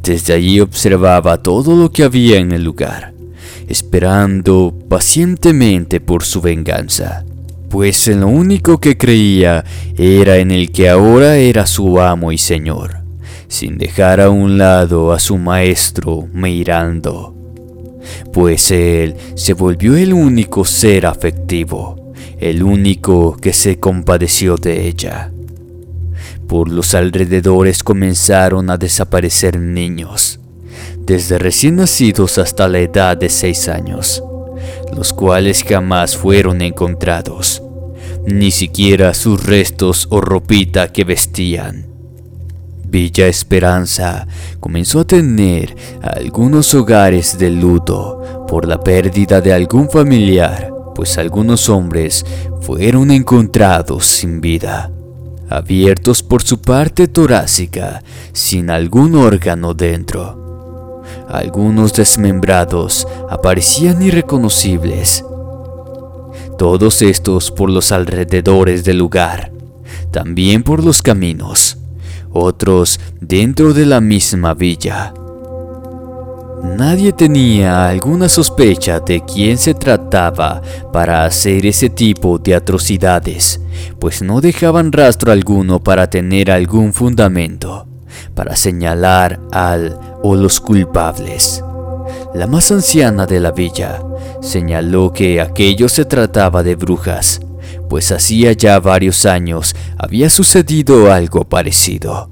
Desde 0.02 0.35
allí 0.35 0.61
observaba 0.61 1.42
todo 1.42 1.75
lo 1.76 1.90
que 1.90 2.04
había 2.04 2.38
en 2.38 2.52
el 2.52 2.62
lugar, 2.62 3.14
esperando 3.68 4.75
pacientemente 4.88 6.00
por 6.00 6.25
su 6.25 6.42
venganza 6.42 7.25
pues 7.73 8.07
en 8.07 8.21
lo 8.21 8.29
único 8.29 8.76
que 8.76 8.99
creía 8.99 9.64
era 9.97 10.37
en 10.37 10.50
el 10.50 10.71
que 10.71 10.91
ahora 10.91 11.38
era 11.38 11.67
su 11.67 11.99
amo 12.02 12.31
y 12.31 12.37
señor, 12.37 12.99
sin 13.49 13.79
dejar 13.79 14.21
a 14.21 14.29
un 14.29 14.59
lado 14.59 15.11
a 15.11 15.19
su 15.19 15.38
maestro 15.38 16.29
Mirando, 16.35 17.35
pues 18.31 18.71
él 18.71 19.17
se 19.37 19.55
volvió 19.55 19.97
el 19.97 20.12
único 20.12 20.67
ser 20.67 21.07
afectivo, 21.07 22.12
el 22.38 22.62
único 22.62 23.38
que 23.38 23.55
se 23.55 23.81
compadeció 23.81 24.57
de 24.57 24.87
ella. 24.87 25.33
Por 26.47 26.71
los 26.71 26.95
alrededores 26.95 27.83
comenzaron 27.83 28.69
a 28.69 28.76
desaparecer 28.76 29.59
niños, 29.59 30.38
desde 31.07 31.38
recién 31.38 31.76
nacidos 31.76 32.37
hasta 32.37 32.69
la 32.69 32.81
edad 32.81 33.17
de 33.17 33.31
seis 33.31 33.67
años 33.71 34.23
los 34.95 35.12
cuales 35.12 35.64
jamás 35.64 36.17
fueron 36.17 36.61
encontrados, 36.61 37.62
ni 38.26 38.50
siquiera 38.50 39.14
sus 39.14 39.45
restos 39.45 40.07
o 40.11 40.21
ropita 40.21 40.93
que 40.93 41.05
vestían. 41.05 41.87
Villa 42.93 43.26
Esperanza 43.26 44.26
comenzó 44.61 45.00
a 45.00 45.07
tener 45.07 45.75
algunos 46.02 46.75
hogares 46.75 47.38
de 47.38 47.50
luto 47.50 48.45
por 48.47 48.69
la 48.69 48.81
pérdida 48.81 49.41
de 49.41 49.55
algún 49.55 49.88
familiar, 49.88 50.71
pues 50.95 51.17
algunos 51.17 51.71
hombres 51.71 52.26
fueron 52.61 53.11
encontrados 53.11 54.05
sin 54.05 54.43
vida, 54.43 54.91
abiertos 55.49 56.23
por 56.23 56.43
su 56.43 56.61
parte 56.61 57.09
torácica, 57.09 58.02
sin 58.35 58.69
algún 58.69 59.14
órgano 59.14 59.73
dentro. 59.73 61.02
Algunos 61.31 61.95
desmembrados 61.95 63.09
aparecían 63.31 64.02
irreconocibles. 64.02 65.25
Todos 66.59 67.02
estos 67.02 67.50
por 67.50 67.71
los 67.71 67.92
alrededores 67.92 68.85
del 68.85 68.99
lugar, 68.99 69.52
también 70.11 70.62
por 70.62 70.85
los 70.85 71.02
caminos, 71.02 71.78
otros 72.30 73.00
dentro 73.21 73.75
de 73.75 73.87
la 73.87 74.00
misma 74.00 74.54
villa. 74.54 75.12
Nadie 76.62 77.12
tenía 77.12 77.88
alguna 77.88 78.28
sospecha 78.28 79.00
de 79.00 79.25
quién 79.25 79.59
se 79.59 79.75
trataba 79.75 80.62
para 80.92 81.25
hacer 81.25 81.66
ese 81.66 81.90
tipo 81.90 82.38
de 82.38 82.54
atrocidades, 82.54 83.61
pues 83.99 84.23
no 84.23 84.40
dejaban 84.40 84.92
rastro 84.92 85.32
alguno 85.32 85.82
para 85.82 86.09
tener 86.09 86.52
algún 86.52 86.92
fundamento, 86.92 87.88
para 88.37 88.54
señalar 88.54 89.40
al 89.50 89.99
o 90.23 90.37
los 90.37 90.61
culpables. 90.61 91.64
La 92.35 92.47
más 92.47 92.73
anciana 92.73 93.27
de 93.27 93.41
la 93.41 93.51
villa 93.51 94.03
señaló 94.41 95.12
que 95.12 95.41
aquello 95.41 95.91
se 95.91 96.07
trataba 96.07 96.62
de 96.62 96.77
brujas, 96.77 97.43
pues 97.91 98.11
hacía 98.11 98.53
ya 98.53 98.81
varios 98.81 99.27
años 99.27 99.77
había 99.99 100.31
sucedido 100.31 101.12
algo 101.12 101.45
parecido. 101.45 102.31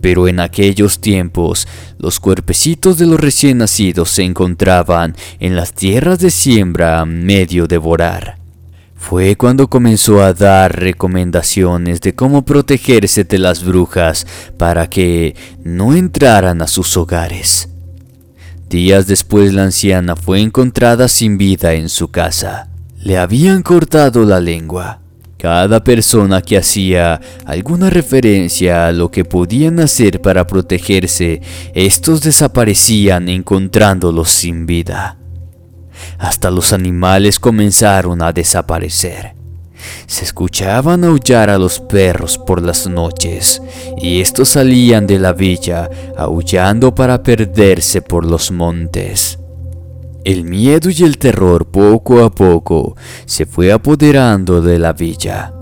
Pero 0.00 0.26
en 0.26 0.40
aquellos 0.40 1.00
tiempos 1.00 1.68
los 1.98 2.18
cuerpecitos 2.18 2.98
de 2.98 3.06
los 3.06 3.20
recién 3.20 3.58
nacidos 3.58 4.10
se 4.10 4.24
encontraban 4.24 5.14
en 5.38 5.54
las 5.54 5.74
tierras 5.74 6.18
de 6.18 6.32
siembra 6.32 7.00
a 7.00 7.06
medio 7.06 7.68
devorar. 7.68 8.38
Fue 8.96 9.36
cuando 9.36 9.68
comenzó 9.68 10.22
a 10.22 10.32
dar 10.32 10.76
recomendaciones 10.80 12.00
de 12.00 12.16
cómo 12.16 12.44
protegerse 12.44 13.22
de 13.22 13.38
las 13.38 13.64
brujas 13.64 14.26
para 14.58 14.90
que 14.90 15.36
no 15.62 15.94
entraran 15.94 16.62
a 16.62 16.66
sus 16.66 16.96
hogares. 16.96 17.71
Días 18.72 19.06
después 19.06 19.52
la 19.52 19.64
anciana 19.64 20.16
fue 20.16 20.40
encontrada 20.40 21.06
sin 21.06 21.38
vida 21.38 21.74
en 21.74 21.88
su 21.88 22.10
casa. 22.10 22.70
Le 22.96 23.18
habían 23.18 23.62
cortado 23.62 24.24
la 24.24 24.40
lengua. 24.40 25.00
Cada 25.38 25.84
persona 25.84 26.40
que 26.40 26.56
hacía 26.56 27.20
alguna 27.44 27.90
referencia 27.90 28.86
a 28.86 28.92
lo 28.92 29.10
que 29.10 29.24
podían 29.24 29.78
hacer 29.78 30.22
para 30.22 30.46
protegerse, 30.46 31.42
estos 31.74 32.22
desaparecían 32.22 33.28
encontrándolos 33.28 34.30
sin 34.30 34.66
vida 34.66 35.18
hasta 36.18 36.50
los 36.50 36.72
animales 36.72 37.38
comenzaron 37.38 38.22
a 38.22 38.32
desaparecer. 38.32 39.41
Se 40.06 40.24
escuchaban 40.24 41.04
aullar 41.04 41.50
a 41.50 41.58
los 41.58 41.80
perros 41.80 42.38
por 42.38 42.62
las 42.62 42.86
noches, 42.86 43.62
y 43.96 44.20
estos 44.20 44.50
salían 44.50 45.06
de 45.06 45.18
la 45.18 45.32
villa 45.32 45.88
aullando 46.16 46.94
para 46.94 47.22
perderse 47.22 48.02
por 48.02 48.24
los 48.24 48.50
montes. 48.50 49.38
El 50.24 50.44
miedo 50.44 50.88
y 50.90 51.02
el 51.02 51.18
terror 51.18 51.66
poco 51.66 52.24
a 52.24 52.30
poco 52.30 52.96
se 53.26 53.44
fue 53.44 53.72
apoderando 53.72 54.60
de 54.60 54.78
la 54.78 54.92
villa. 54.92 55.52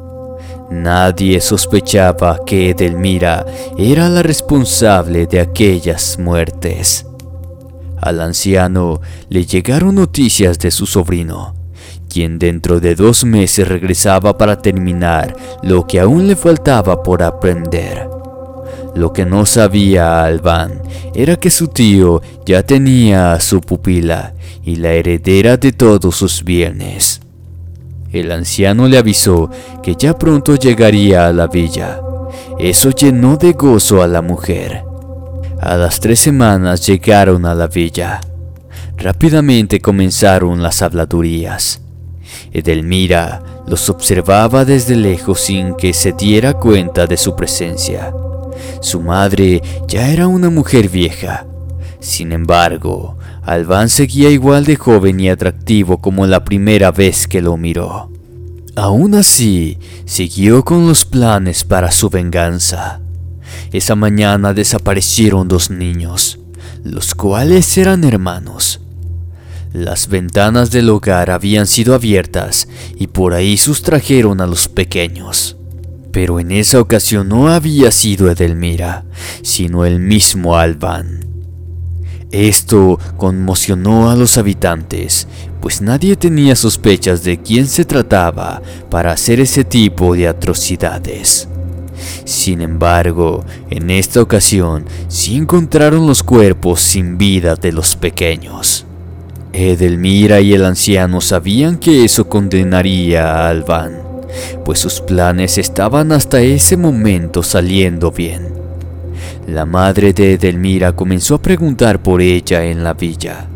Nadie 0.71 1.41
sospechaba 1.41 2.45
que 2.45 2.71
Edelmira 2.71 3.45
era 3.77 4.09
la 4.09 4.23
responsable 4.23 5.27
de 5.27 5.41
aquellas 5.41 6.19
muertes. 6.19 7.07
Al 8.01 8.21
anciano 8.21 9.01
le 9.29 9.45
llegaron 9.45 9.97
noticias 9.97 10.59
de 10.59 10.71
su 10.71 10.87
sobrino, 10.87 11.55
quien 12.11 12.39
dentro 12.39 12.81
de 12.81 12.95
dos 12.95 13.25
meses 13.25 13.67
regresaba 13.67 14.37
para 14.37 14.61
terminar 14.61 15.35
lo 15.63 15.87
que 15.87 16.01
aún 16.01 16.27
le 16.27 16.37
faltaba 16.37 17.03
por 17.03 17.23
aprender. 17.23 18.09
Lo 18.95 19.13
que 19.13 19.25
no 19.25 19.47
sabía 19.47 20.25
Alban 20.25 20.83
era 21.15 21.37
que 21.37 21.51
su 21.51 21.69
tío 21.69 22.21
ya 22.45 22.63
tenía 22.63 23.33
a 23.33 23.41
su 23.41 23.61
pupila 23.61 24.35
y 24.65 24.77
la 24.77 24.91
heredera 24.93 25.57
de 25.57 25.73
todos 25.73 26.17
sus 26.17 26.45
bienes. 26.45 27.21
El 28.13 28.33
anciano 28.33 28.89
le 28.89 28.99
avisó 28.99 29.49
que 29.83 29.95
ya 29.95 30.19
pronto 30.19 30.57
llegaría 30.57 31.29
a 31.29 31.33
la 31.33 31.47
villa. 31.47 32.01
Eso 32.59 32.91
llenó 32.91 33.37
de 33.37 33.53
gozo 33.53 34.03
a 34.03 34.09
la 34.09 34.21
mujer 34.21 34.91
a 35.61 35.77
las 35.77 36.01
tres 36.01 36.21
semanas 36.21 36.87
llegaron 36.87 37.45
a 37.45 37.55
la 37.55 37.67
villa. 37.67 38.21
Rápidamente 38.97 39.81
comenzaron 39.81 40.63
las 40.63 40.81
habladurías. 40.81 41.83
Edelmira 42.53 43.43
los 43.67 43.89
observaba 43.89 44.65
desde 44.65 44.97
lejos 44.97 45.41
sin 45.41 45.75
que 45.75 45.93
se 45.93 46.13
diera 46.13 46.55
cuenta 46.55 47.07
de 47.07 47.17
su 47.17 47.37
presencia. 47.37 48.13
Su 48.81 49.01
madre 49.01 49.63
ya 49.87 50.11
era 50.11 50.27
una 50.27 50.51
mujer 50.51 50.89
vieja. 50.89 51.47
Sin 52.01 52.33
embargo, 52.33 53.19
Alban 53.43 53.89
seguía 53.89 54.31
igual 54.31 54.65
de 54.65 54.77
joven 54.77 55.21
y 55.21 55.29
atractivo 55.29 55.99
como 55.99 56.27
la 56.27 56.45
primera 56.45 56.91
vez 56.91 57.27
que 57.27 57.43
lo 57.43 57.57
miró. 57.57 58.11
Aún 58.77 59.15
así, 59.15 59.79
siguió 60.07 60.65
con 60.65 60.87
los 60.87 61.05
planes 61.05 61.65
para 61.65 61.91
su 61.91 62.09
venganza. 62.09 63.01
Esa 63.73 63.95
mañana 63.95 64.55
desaparecieron 64.55 65.49
dos 65.49 65.71
niños, 65.71 66.39
los 66.85 67.15
cuales 67.15 67.77
eran 67.77 68.05
hermanos. 68.05 68.80
Las 69.73 70.09
ventanas 70.09 70.73
del 70.73 70.91
hogar 70.91 71.31
habían 71.31 71.69
sido 71.69 71.95
abiertas 71.95 72.67
y 72.97 73.07
por 73.07 73.35
ahí 73.35 73.57
sustrajeron 73.57 74.41
a 74.41 74.47
los 74.47 74.69
pequeños. 74.69 75.57
Pero 76.11 76.41
en 76.41 76.51
esa 76.51 76.81
ocasión 76.81 77.29
no 77.29 77.49
había 77.49 77.93
sido 77.93 78.29
Edelmira, 78.29 79.05
sino 79.43 79.85
el 79.85 80.01
mismo 80.01 80.57
Alban. 80.57 81.21
Esto 82.33 82.99
conmocionó 83.17 84.11
a 84.11 84.17
los 84.17 84.39
habitantes, 84.39 85.29
pues 85.61 85.81
nadie 85.81 86.17
tenía 86.17 86.57
sospechas 86.57 87.23
de 87.23 87.41
quién 87.41 87.69
se 87.69 87.85
trataba 87.85 88.61
para 88.91 89.13
hacer 89.13 89.39
ese 89.39 89.63
tipo 89.63 90.17
de 90.17 90.27
atrocidades. 90.27 91.49
Sin 92.25 92.61
embargo, 92.61 93.45
en 93.69 93.91
esta 93.91 94.21
ocasión 94.21 94.85
sí 95.07 95.37
encontraron 95.37 96.09
los 96.09 96.25
cuerpos 96.25 96.81
sin 96.81 97.19
vida 97.19 97.55
de 97.55 97.71
los 97.71 97.95
pequeños. 97.95 98.87
Edelmira 99.53 100.41
y 100.41 100.55
el 100.55 100.65
anciano 100.65 101.21
sabían 101.21 101.79
que 101.79 102.05
eso 102.05 102.29
condenaría 102.29 103.33
a 103.33 103.49
Alban, 103.49 103.99
pues 104.65 104.79
sus 104.79 105.01
planes 105.01 105.59
estaban 105.59 106.13
hasta 106.13 106.41
ese 106.41 106.77
momento 106.77 107.43
saliendo 107.43 108.13
bien. 108.13 108.49
La 109.47 109.67
madre 109.67 110.13
de 110.13 110.35
Edelmira 110.35 110.93
comenzó 110.93 111.35
a 111.37 111.43
preguntar 111.43 112.01
por 112.01 112.23
ella 112.23 112.65
en 112.65 112.85
la 112.85 112.95
villa, 112.95 113.47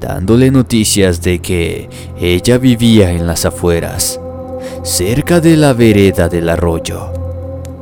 dándole 0.00 0.50
noticias 0.50 1.22
de 1.22 1.40
que 1.40 1.88
ella 2.20 2.58
vivía 2.58 3.10
en 3.10 3.26
las 3.26 3.44
afueras, 3.44 4.20
cerca 4.84 5.40
de 5.40 5.56
la 5.56 5.72
vereda 5.72 6.28
del 6.28 6.48
arroyo. 6.48 7.12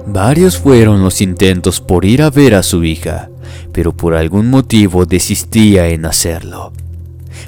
Varios 0.06 0.56
fueron 0.58 1.02
los 1.02 1.20
intentos 1.20 1.80
por 1.80 2.04
ir 2.04 2.22
a 2.22 2.30
ver 2.30 2.54
a 2.54 2.62
su 2.62 2.84
hija, 2.84 3.28
pero 3.72 3.92
por 3.92 4.14
algún 4.14 4.48
motivo 4.48 5.04
desistía 5.04 5.88
en 5.88 6.06
hacerlo, 6.06 6.72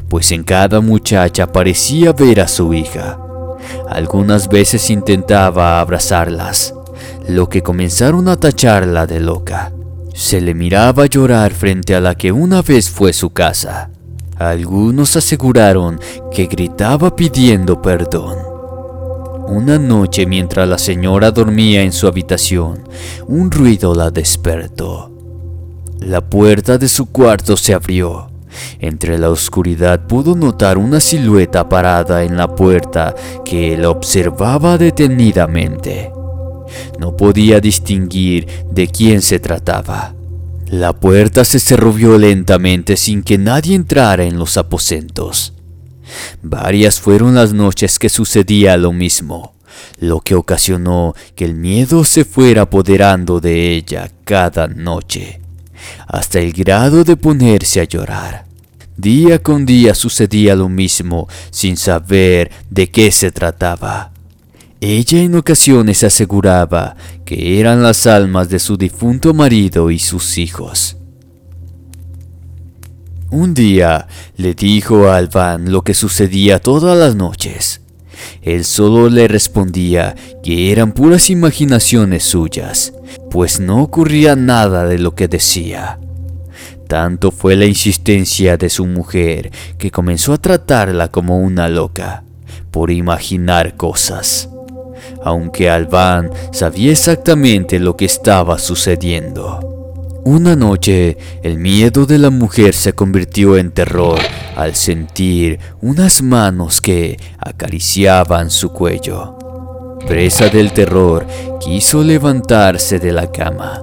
pues 0.08 0.32
en 0.32 0.44
cada 0.44 0.80
muchacha 0.80 1.50
parecía 1.52 2.12
ver 2.12 2.40
a 2.40 2.48
su 2.48 2.74
hija. 2.74 3.18
Algunas 3.88 4.48
veces 4.48 4.90
intentaba 4.90 5.80
abrazarlas, 5.80 6.74
lo 7.28 7.48
que 7.48 7.62
comenzaron 7.62 8.28
a 8.28 8.36
tacharla 8.36 9.06
de 9.06 9.20
loca. 9.20 9.72
Se 10.14 10.40
le 10.40 10.54
miraba 10.54 11.06
llorar 11.06 11.52
frente 11.52 11.94
a 11.94 12.00
la 12.00 12.14
que 12.14 12.30
una 12.30 12.62
vez 12.62 12.88
fue 12.88 13.12
su 13.12 13.30
casa. 13.30 13.90
Algunos 14.36 15.16
aseguraron 15.16 16.00
que 16.32 16.46
gritaba 16.46 17.14
pidiendo 17.14 17.80
perdón. 17.80 18.36
Una 19.46 19.78
noche 19.78 20.26
mientras 20.26 20.68
la 20.68 20.78
señora 20.78 21.30
dormía 21.30 21.82
en 21.82 21.92
su 21.92 22.06
habitación, 22.06 22.88
un 23.26 23.50
ruido 23.50 23.94
la 23.94 24.10
despertó. 24.10 25.12
La 26.00 26.20
puerta 26.20 26.78
de 26.78 26.88
su 26.88 27.06
cuarto 27.06 27.56
se 27.56 27.74
abrió. 27.74 28.33
Entre 28.78 29.18
la 29.18 29.30
oscuridad 29.30 30.06
pudo 30.06 30.34
notar 30.34 30.78
una 30.78 31.00
silueta 31.00 31.68
parada 31.68 32.24
en 32.24 32.36
la 32.36 32.54
puerta 32.54 33.14
que 33.44 33.76
la 33.76 33.90
observaba 33.90 34.78
detenidamente. 34.78 36.12
No 36.98 37.16
podía 37.16 37.60
distinguir 37.60 38.46
de 38.70 38.88
quién 38.88 39.22
se 39.22 39.38
trataba. 39.38 40.14
La 40.68 40.92
puerta 40.92 41.44
se 41.44 41.60
cerró 41.60 41.92
violentamente 41.92 42.96
sin 42.96 43.22
que 43.22 43.38
nadie 43.38 43.74
entrara 43.76 44.24
en 44.24 44.38
los 44.38 44.56
aposentos. 44.56 45.52
Varias 46.42 47.00
fueron 47.00 47.34
las 47.34 47.52
noches 47.52 47.98
que 47.98 48.08
sucedía 48.08 48.76
lo 48.76 48.92
mismo, 48.92 49.54
lo 49.98 50.20
que 50.20 50.34
ocasionó 50.34 51.14
que 51.34 51.44
el 51.44 51.54
miedo 51.54 52.04
se 52.04 52.24
fuera 52.24 52.62
apoderando 52.62 53.40
de 53.40 53.74
ella 53.74 54.10
cada 54.24 54.66
noche, 54.66 55.40
hasta 56.06 56.40
el 56.40 56.52
grado 56.52 57.04
de 57.04 57.16
ponerse 57.16 57.80
a 57.80 57.84
llorar. 57.84 58.44
Día 58.96 59.42
con 59.42 59.66
día 59.66 59.94
sucedía 59.94 60.54
lo 60.54 60.68
mismo 60.68 61.28
sin 61.50 61.76
saber 61.76 62.50
de 62.70 62.90
qué 62.90 63.10
se 63.10 63.32
trataba. 63.32 64.12
Ella 64.80 65.20
en 65.20 65.34
ocasiones 65.34 66.04
aseguraba 66.04 66.94
que 67.24 67.58
eran 67.58 67.82
las 67.82 68.06
almas 68.06 68.48
de 68.50 68.58
su 68.58 68.76
difunto 68.76 69.34
marido 69.34 69.90
y 69.90 69.98
sus 69.98 70.38
hijos. 70.38 70.96
Un 73.30 73.54
día 73.54 74.06
le 74.36 74.54
dijo 74.54 75.08
a 75.08 75.16
Alban 75.16 75.72
lo 75.72 75.82
que 75.82 75.94
sucedía 75.94 76.60
todas 76.60 76.96
las 76.96 77.16
noches. 77.16 77.80
Él 78.42 78.64
solo 78.64 79.08
le 79.08 79.28
respondía 79.28 80.14
que 80.42 80.72
eran 80.72 80.92
puras 80.92 81.30
imaginaciones 81.30 82.24
suyas, 82.24 82.92
pues 83.30 83.60
no 83.60 83.82
ocurría 83.82 84.36
nada 84.36 84.86
de 84.86 84.98
lo 84.98 85.14
que 85.14 85.28
decía. 85.28 85.98
Tanto 86.88 87.30
fue 87.30 87.56
la 87.56 87.64
insistencia 87.64 88.56
de 88.56 88.68
su 88.68 88.86
mujer 88.86 89.50
que 89.78 89.90
comenzó 89.90 90.32
a 90.32 90.38
tratarla 90.38 91.08
como 91.08 91.38
una 91.38 91.68
loca, 91.68 92.24
por 92.70 92.90
imaginar 92.90 93.76
cosas 93.76 94.48
aunque 95.24 95.70
Alban 95.70 96.30
sabía 96.52 96.92
exactamente 96.92 97.80
lo 97.80 97.96
que 97.96 98.04
estaba 98.04 98.58
sucediendo. 98.58 99.70
Una 100.24 100.56
noche, 100.56 101.16
el 101.42 101.58
miedo 101.58 102.06
de 102.06 102.18
la 102.18 102.30
mujer 102.30 102.74
se 102.74 102.94
convirtió 102.94 103.56
en 103.56 103.70
terror 103.70 104.18
al 104.56 104.74
sentir 104.74 105.58
unas 105.80 106.22
manos 106.22 106.80
que 106.80 107.18
acariciaban 107.38 108.50
su 108.50 108.70
cuello. 108.70 109.38
Presa 110.06 110.48
del 110.48 110.72
terror, 110.72 111.26
quiso 111.60 112.02
levantarse 112.02 112.98
de 112.98 113.12
la 113.12 113.30
cama, 113.30 113.82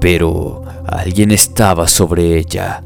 pero 0.00 0.64
alguien 0.86 1.30
estaba 1.30 1.86
sobre 1.86 2.36
ella. 2.36 2.82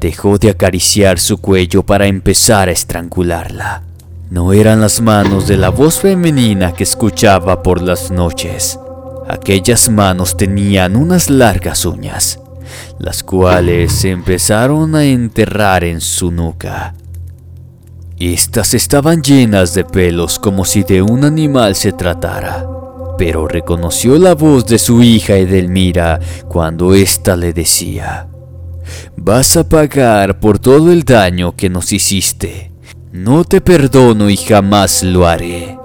Dejó 0.00 0.38
de 0.38 0.50
acariciar 0.50 1.18
su 1.18 1.38
cuello 1.38 1.82
para 1.82 2.06
empezar 2.06 2.68
a 2.68 2.72
estrangularla. 2.72 3.82
No 4.30 4.52
eran 4.52 4.80
las 4.80 5.00
manos 5.00 5.46
de 5.46 5.56
la 5.56 5.68
voz 5.68 6.00
femenina 6.00 6.72
que 6.72 6.82
escuchaba 6.82 7.62
por 7.62 7.82
las 7.82 8.10
noches. 8.10 8.78
Aquellas 9.28 9.88
manos 9.88 10.36
tenían 10.36 10.96
unas 10.96 11.30
largas 11.30 11.84
uñas, 11.86 12.40
las 12.98 13.22
cuales 13.22 13.92
se 13.92 14.10
empezaron 14.10 14.94
a 14.94 15.04
enterrar 15.04 15.84
en 15.84 16.00
su 16.00 16.30
nuca. 16.30 16.94
Estas 18.18 18.74
estaban 18.74 19.22
llenas 19.22 19.74
de 19.74 19.84
pelos 19.84 20.38
como 20.38 20.64
si 20.64 20.84
de 20.84 21.02
un 21.02 21.24
animal 21.24 21.74
se 21.74 21.92
tratara, 21.92 22.66
pero 23.18 23.48
reconoció 23.48 24.18
la 24.18 24.34
voz 24.34 24.66
de 24.66 24.78
su 24.78 25.02
hija 25.02 25.34
Edelmira 25.36 26.20
cuando 26.48 26.94
ésta 26.94 27.36
le 27.36 27.52
decía, 27.52 28.28
Vas 29.16 29.56
a 29.56 29.68
pagar 29.68 30.38
por 30.40 30.58
todo 30.58 30.92
el 30.92 31.04
daño 31.04 31.56
que 31.56 31.68
nos 31.70 31.92
hiciste. 31.92 32.70
No 33.12 33.44
te 33.44 33.60
perdono 33.60 34.28
y 34.28 34.36
jamás 34.36 35.02
lo 35.02 35.26
haré. 35.26 35.78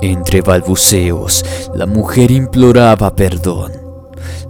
Entre 0.00 0.40
balbuceos, 0.40 1.44
la 1.74 1.86
mujer 1.86 2.30
imploraba 2.30 3.14
perdón. 3.14 3.81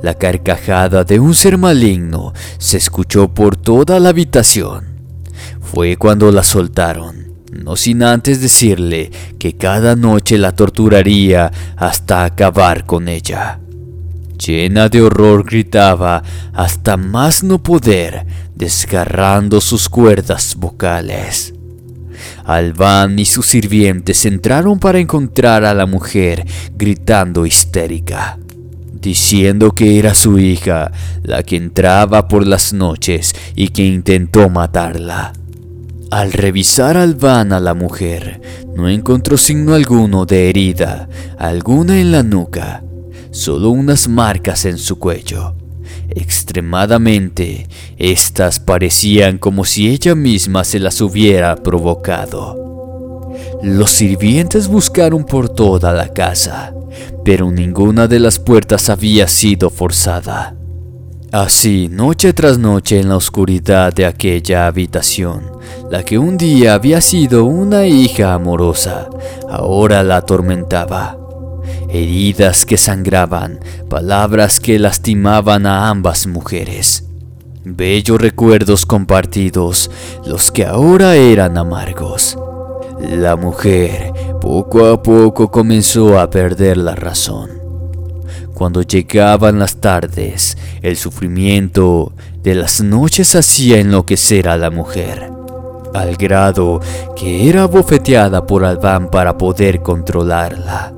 La 0.03 0.15
carcajada 0.15 1.05
de 1.05 1.21
un 1.21 1.35
ser 1.35 1.59
maligno 1.59 2.33
se 2.59 2.77
escuchó 2.77 3.29
por 3.29 3.57
toda 3.57 4.01
la 4.01 4.09
habitación. 4.09 4.87
Fue 5.61 5.97
cuando 5.97 6.33
la 6.33 6.43
soltaron, 6.43 7.33
no 7.53 7.77
sin 7.77 8.03
antes 8.03 8.41
decirle 8.41 9.11
que 9.39 9.57
cada 9.57 9.95
noche 9.95 10.39
la 10.39 10.53
torturaría 10.53 11.53
hasta 11.77 12.25
acabar 12.25 12.85
con 12.85 13.09
ella. 13.09 13.61
Llena 14.45 14.89
de 14.89 15.03
horror 15.03 15.45
gritaba 15.45 16.25
hasta 16.53 16.97
más 16.97 17.45
no 17.45 17.63
poder, 17.63 18.27
desgarrando 18.57 19.61
sus 19.61 19.89
cuerdas 19.89 20.57
vocales. 20.57 21.55
Alban 22.45 23.21
y 23.21 23.25
sus 23.25 23.47
sirvientes 23.47 24.27
entraron 24.27 24.81
para 24.81 24.99
encontrar 24.99 25.65
a 25.65 25.75
la 25.75 25.87
mujer 25.87 26.45
gritando 26.77 27.47
histérica, 27.47 28.39
diciendo 29.03 29.73
que 29.73 29.99
era 29.99 30.15
su 30.15 30.39
hija 30.39 30.93
la 31.23 31.43
que 31.43 31.57
entraba 31.57 32.29
por 32.29 32.47
las 32.47 32.73
noches 32.73 33.35
y 33.55 33.69
que 33.69 33.85
intentó 33.85 34.49
matarla. 34.49 35.35
Al 36.11 36.33
revisar 36.33 36.97
Alban 36.97 37.53
a 37.53 37.61
la 37.61 37.75
mujer, 37.75 38.41
no 38.77 38.89
encontró 38.89 39.37
signo 39.37 39.75
alguno 39.75 40.25
de 40.25 40.49
herida, 40.49 41.09
alguna 41.39 42.01
en 42.01 42.13
la 42.13 42.23
nuca, 42.23 42.83
solo 43.31 43.71
unas 43.71 44.09
marcas 44.09 44.65
en 44.65 44.79
su 44.79 44.99
cuello. 44.99 45.55
Extremadamente, 46.11 47.67
estas 47.97 48.61
parecían 48.61 49.39
como 49.39 49.65
si 49.65 49.89
ella 49.89 50.15
misma 50.15 50.65
se 50.65 50.79
las 50.79 51.01
hubiera 51.01 51.57
provocado. 51.57 52.59
Los 53.63 53.91
sirvientes 53.91 54.69
buscaron 54.69 55.25
por 55.25 55.49
toda 55.49 55.93
la 55.93 56.09
casa, 56.13 56.75
pero 57.25 57.51
ninguna 57.51 58.07
de 58.09 58.21
las 58.21 58.39
puertas 58.39 58.91
había 58.91 59.29
sido 59.29 59.71
forzada. 59.71 60.57
Así, 61.31 61.89
noche 61.89 62.33
tras 62.33 62.59
noche 62.59 63.01
en 63.01 63.09
la 63.09 63.17
oscuridad 63.17 63.93
de 63.93 64.05
aquella 64.05 64.67
habitación, 64.67 65.51
la 65.91 66.05
que 66.05 66.19
un 66.19 66.37
día 66.37 66.75
había 66.75 67.01
sido 67.01 67.45
una 67.45 67.87
hija 67.87 68.35
amorosa, 68.35 69.09
ahora 69.49 70.03
la 70.03 70.19
atormentaba 70.19 71.19
heridas 71.93 72.65
que 72.65 72.79
sangraban, 72.79 73.61
palabras 73.89 74.61
que 74.61 74.79
lastimaban 74.79 75.67
a 75.67 75.91
ambas 75.91 76.27
mujeres. 76.27 77.05
Bellos 77.65 78.21
recuerdos 78.21 78.87
compartidos, 78.87 79.91
los 80.27 80.51
que 80.51 80.65
ahora 80.65 81.15
eran 81.15 81.59
amargos. 81.59 82.39
La 83.01 83.37
mujer 83.37 84.13
poco 84.43 84.87
a 84.87 85.01
poco 85.01 85.53
comenzó 85.53 86.19
a 86.19 86.29
perder 86.29 86.77
la 86.77 86.97
razón. 86.97 87.49
Cuando 88.53 88.83
llegaban 88.83 89.61
las 89.61 89.77
tardes, 89.77 90.59
el 90.83 90.97
sufrimiento 90.97 92.13
de 92.43 92.57
las 92.57 92.81
noches 92.81 93.37
hacía 93.37 93.79
enloquecer 93.79 94.49
a 94.49 94.57
la 94.57 94.73
mujer, 94.73 95.31
al 95.95 96.17
grado 96.17 96.81
que 97.15 97.49
era 97.49 97.67
bofeteada 97.69 98.45
por 98.45 98.65
Albán 98.65 99.13
para 99.13 99.39
poder 99.39 99.81
controlarla. 99.81 100.93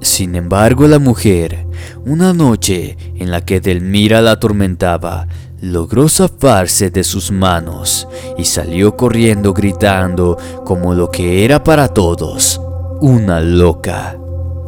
Sin 0.00 0.34
embargo, 0.34 0.88
la 0.88 0.98
mujer, 0.98 1.68
una 2.04 2.32
noche 2.32 2.98
en 3.14 3.30
la 3.30 3.44
que 3.44 3.60
Delmira 3.60 4.20
la 4.20 4.32
atormentaba, 4.32 5.28
logró 5.60 6.08
zafarse 6.08 6.90
de 6.90 7.04
sus 7.04 7.30
manos 7.30 8.08
y 8.36 8.44
salió 8.44 8.96
corriendo 8.96 9.54
gritando 9.54 10.36
como 10.64 10.94
lo 10.94 11.12
que 11.12 11.44
era 11.44 11.62
para 11.62 11.86
todos, 11.86 12.60
una 13.00 13.40
loca. 13.40 14.16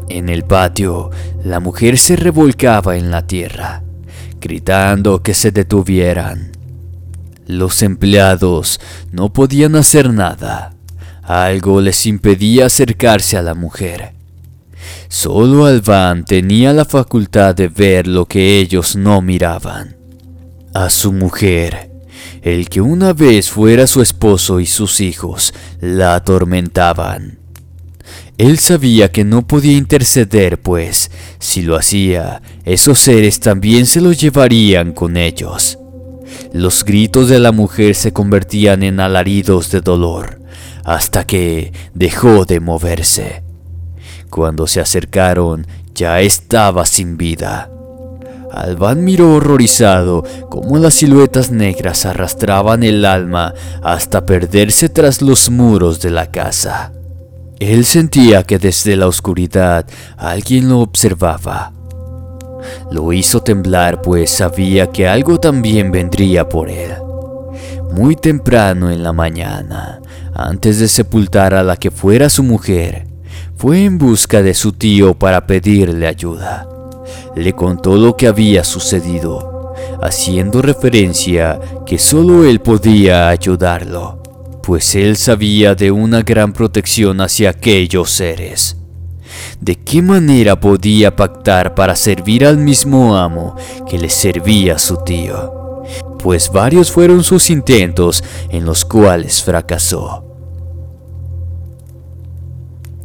En 0.09 0.29
el 0.29 0.45
patio, 0.45 1.11
la 1.45 1.61
mujer 1.61 1.99
se 1.99 2.17
revolcaba 2.17 2.97
en 2.97 3.11
la 3.11 3.27
tierra, 3.27 3.83
gritando 4.41 5.23
que 5.23 5.35
se 5.35 5.51
detuvieran. 5.51 6.53
Los 7.47 7.83
empleados 7.83 8.81
no 9.13 9.33
podían 9.33 9.75
hacer 9.77 10.13
nada. 10.13 10.75
Algo 11.23 11.81
les 11.81 12.07
impedía 12.07 12.67
acercarse 12.67 13.37
a 13.37 13.43
la 13.43 13.55
mujer. 13.55 14.13
Solo 15.09 15.67
Alban 15.67 16.25
tenía 16.25 16.73
la 16.73 16.85
facultad 16.85 17.55
de 17.55 17.69
ver 17.69 18.07
lo 18.07 18.27
que 18.27 18.59
ellos 18.59 18.97
no 18.97 19.21
miraban. 19.21 19.97
A 20.73 20.89
su 20.91 21.13
mujer, 21.13 21.91
el 22.43 22.69
que 22.69 22.81
una 22.81 23.13
vez 23.13 23.51
fuera 23.51 23.89
su 23.89 24.03
esposo 24.03 24.61
y 24.61 24.67
sus 24.67 25.01
hijos, 25.01 25.53
la 25.81 26.15
atormentaban. 26.15 27.40
Él 28.41 28.59
sabía 28.59 29.13
que 29.13 29.23
no 29.23 29.47
podía 29.47 29.77
interceder, 29.77 30.63
pues, 30.63 31.11
si 31.39 31.61
lo 31.61 31.77
hacía, 31.77 32.41
esos 32.65 32.99
seres 32.99 33.39
también 33.39 33.85
se 33.85 34.01
lo 34.01 34.13
llevarían 34.13 34.93
con 34.93 35.19
ellos. 35.19 35.79
Los 36.55 36.87
gritos 36.87 37.29
de 37.29 37.39
la 37.39 37.53
mujer 37.53 37.95
se 37.95 38.15
convertían 38.15 38.83
en 38.83 38.99
alaridos 38.99 39.71
de 39.71 39.83
dolor, 39.83 40.41
hasta 40.85 41.27
que 41.27 41.75
dejó 41.93 42.47
de 42.47 42.61
moverse. 42.61 43.43
Cuando 44.31 44.67
se 44.67 44.81
acercaron, 44.81 45.67
ya 45.95 46.23
estaba 46.23 46.87
sin 46.87 47.19
vida. 47.19 47.71
Alban 48.51 49.05
miró 49.05 49.35
horrorizado 49.35 50.25
cómo 50.49 50.79
las 50.79 50.95
siluetas 50.95 51.51
negras 51.51 52.07
arrastraban 52.07 52.85
el 52.85 53.05
alma 53.05 53.53
hasta 53.83 54.25
perderse 54.25 54.89
tras 54.89 55.21
los 55.21 55.51
muros 55.51 56.01
de 56.01 56.09
la 56.09 56.31
casa. 56.31 56.95
Él 57.61 57.85
sentía 57.85 58.43
que 58.43 58.59
desde 58.59 58.97
la 58.97 59.07
oscuridad 59.07 59.87
alguien 60.17 60.71
lo 60.71 60.79
observaba. 60.79 61.75
Lo 62.91 63.13
hizo 63.13 63.43
temblar 63.43 64.01
pues 64.01 64.31
sabía 64.31 64.91
que 64.91 65.07
algo 65.07 65.39
también 65.39 65.93
vendría 65.93 66.49
por 66.49 66.71
él. 66.71 66.95
Muy 67.93 68.17
temprano 68.17 68.91
en 68.91 69.03
la 69.03 69.13
mañana, 69.13 70.01
antes 70.33 70.79
de 70.79 70.89
sepultar 70.89 71.53
a 71.53 71.63
la 71.63 71.77
que 71.77 71.91
fuera 71.91 72.31
su 72.31 72.43
mujer, 72.43 73.07
fue 73.57 73.85
en 73.85 73.99
busca 73.99 74.41
de 74.41 74.55
su 74.55 74.73
tío 74.73 75.19
para 75.19 75.47
pedirle 75.47 76.07
ayuda. 76.07 76.67
Le 77.37 77.53
contó 77.53 77.97
lo 77.97 78.17
que 78.17 78.27
había 78.27 78.65
sucedido, 78.65 79.75
haciendo 80.01 80.63
referencia 80.63 81.61
que 81.85 81.99
solo 81.99 82.47
él 82.47 82.61
podía 82.61 83.29
ayudarlo 83.29 84.21
pues 84.63 84.95
él 84.95 85.17
sabía 85.17 85.75
de 85.75 85.91
una 85.91 86.23
gran 86.23 86.53
protección 86.53 87.21
hacia 87.21 87.51
aquellos 87.51 88.11
seres. 88.11 88.77
¿De 89.61 89.77
qué 89.77 90.03
manera 90.03 90.59
podía 90.59 91.15
pactar 91.15 91.75
para 91.75 91.97
servir 91.97 92.45
al 92.47 92.59
mismo 92.59 93.17
amo 93.17 93.57
que 93.89 93.99
le 93.99 94.11
servía 94.11 94.77
a 94.77 94.79
su 94.79 94.99
tío? 94.99 95.85
Pues 96.19 96.51
varios 96.53 96.91
fueron 96.91 97.25
sus 97.25 97.51
intentos 97.51 98.23
en 98.51 98.65
los 98.65 98.85
cuales 98.85 99.43
fracasó. 99.43 100.25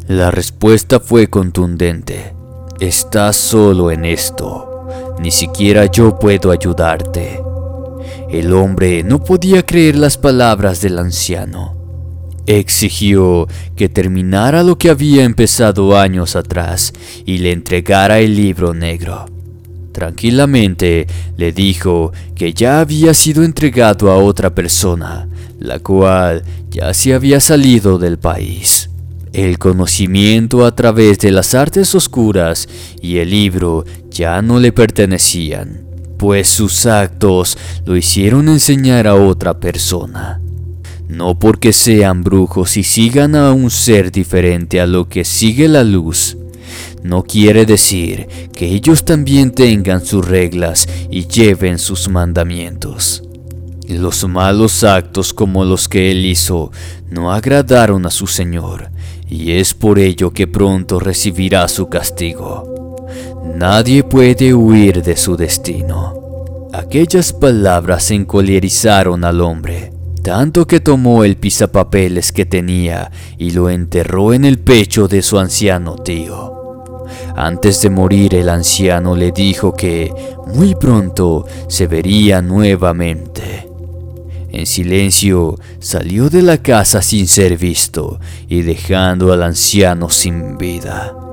La 0.08 0.30
respuesta 0.30 1.00
fue 1.00 1.28
contundente. 1.28 2.36
Estás 2.80 3.38
solo 3.38 3.90
en 3.90 4.06
esto. 4.06 4.86
Ni 5.20 5.32
siquiera 5.32 5.86
yo 5.86 6.20
puedo 6.20 6.52
ayudarte. 6.52 7.42
El 8.30 8.54
hombre 8.54 9.04
no 9.04 9.24
podía 9.24 9.64
creer 9.64 9.96
las 9.96 10.18
palabras 10.18 10.82
del 10.82 10.98
anciano. 10.98 11.76
Exigió 12.48 13.48
que 13.76 13.88
terminara 13.88 14.64
lo 14.64 14.78
que 14.78 14.90
había 14.90 15.24
empezado 15.24 15.98
años 15.98 16.36
atrás 16.36 16.92
y 17.26 17.38
le 17.38 17.52
entregara 17.52 18.20
el 18.20 18.36
libro 18.36 18.74
negro. 18.74 19.26
Tranquilamente 19.92 21.06
le 21.38 21.52
dijo 21.52 22.12
que 22.36 22.54
ya 22.54 22.80
había 22.80 23.14
sido 23.14 23.44
entregado 23.44 24.12
a 24.12 24.18
otra 24.18 24.54
persona, 24.54 25.30
la 25.60 25.80
cual 25.80 26.44
ya 26.70 26.94
se 26.94 27.14
había 27.14 27.40
salido 27.40 28.00
del 28.00 28.18
país. 28.18 28.90
El 29.34 29.60
conocimiento 29.60 30.66
a 30.66 30.76
través 30.76 31.20
de 31.20 31.32
las 31.32 31.54
artes 31.54 31.94
oscuras 31.94 32.68
y 33.02 33.18
el 33.18 33.30
libro 33.30 33.86
ya 34.10 34.42
no 34.42 34.60
le 34.60 34.72
pertenecían 34.72 35.85
pues 36.18 36.48
sus 36.48 36.86
actos 36.86 37.58
lo 37.86 37.96
hicieron 37.96 38.50
enseñar 38.50 39.08
a 39.08 39.16
otra 39.16 39.60
persona. 39.60 40.42
No 41.08 41.38
porque 41.38 41.72
sean 41.72 42.24
brujos 42.24 42.78
y 42.78 42.84
sigan 42.84 43.36
a 43.36 43.52
un 43.52 43.70
ser 43.70 44.12
diferente 44.12 44.82
a 44.82 44.88
lo 44.88 45.08
que 45.08 45.24
sigue 45.24 45.68
la 45.68 45.84
luz, 45.84 46.38
no 47.04 47.24
quiere 47.24 47.66
decir 47.66 48.28
que 48.54 48.66
ellos 48.66 49.06
también 49.06 49.52
tengan 49.52 50.04
sus 50.04 50.28
reglas 50.28 50.88
y 51.12 51.28
lleven 51.28 51.78
sus 51.78 52.10
mandamientos. 52.10 53.24
Los 53.88 54.28
malos 54.28 54.84
actos 54.84 55.32
como 55.32 55.64
los 55.64 55.88
que 55.88 56.10
él 56.10 56.26
hizo 56.26 56.72
no 57.12 57.32
agradaron 57.32 58.08
a 58.08 58.10
su 58.10 58.26
Señor, 58.26 58.90
y 59.30 59.52
es 59.52 59.76
por 59.76 60.00
ello 60.00 60.32
que 60.32 60.48
pronto 60.48 61.00
recibirá 61.00 61.68
su 61.68 61.90
castigo. 61.90 62.95
Nadie 63.56 64.04
puede 64.04 64.54
huir 64.54 65.04
de 65.04 65.16
su 65.16 65.38
destino. 65.38 66.26
Aquellas 66.74 67.32
palabras 67.32 68.12
encolerizaron 68.12 69.24
al 69.24 69.42
hombre, 69.42 69.94
tanto 70.24 70.68
que 70.68 70.80
tomó 70.80 71.24
el 71.24 71.38
pisapapeles 71.38 72.32
que 72.32 72.46
tenía 72.46 73.12
y 73.38 73.52
lo 73.52 73.70
enterró 73.70 74.34
en 74.34 74.44
el 74.44 74.60
pecho 74.60 75.08
de 75.08 75.22
su 75.22 75.40
anciano 75.40 75.96
tío. 75.96 76.54
Antes 77.36 77.82
de 77.82 77.90
morir 77.90 78.36
el 78.36 78.50
anciano 78.50 79.16
le 79.16 79.32
dijo 79.32 79.74
que 79.74 80.12
muy 80.48 80.76
pronto 80.76 81.46
se 81.68 81.88
vería 81.88 82.42
nuevamente. 82.42 83.70
En 84.52 84.66
silencio 84.66 85.60
salió 85.80 86.30
de 86.30 86.42
la 86.42 86.58
casa 86.58 87.02
sin 87.02 87.28
ser 87.28 87.58
visto 87.58 88.20
y 88.48 88.62
dejando 88.62 89.34
al 89.34 89.44
anciano 89.44 90.10
sin 90.10 90.58
vida. 90.58 91.25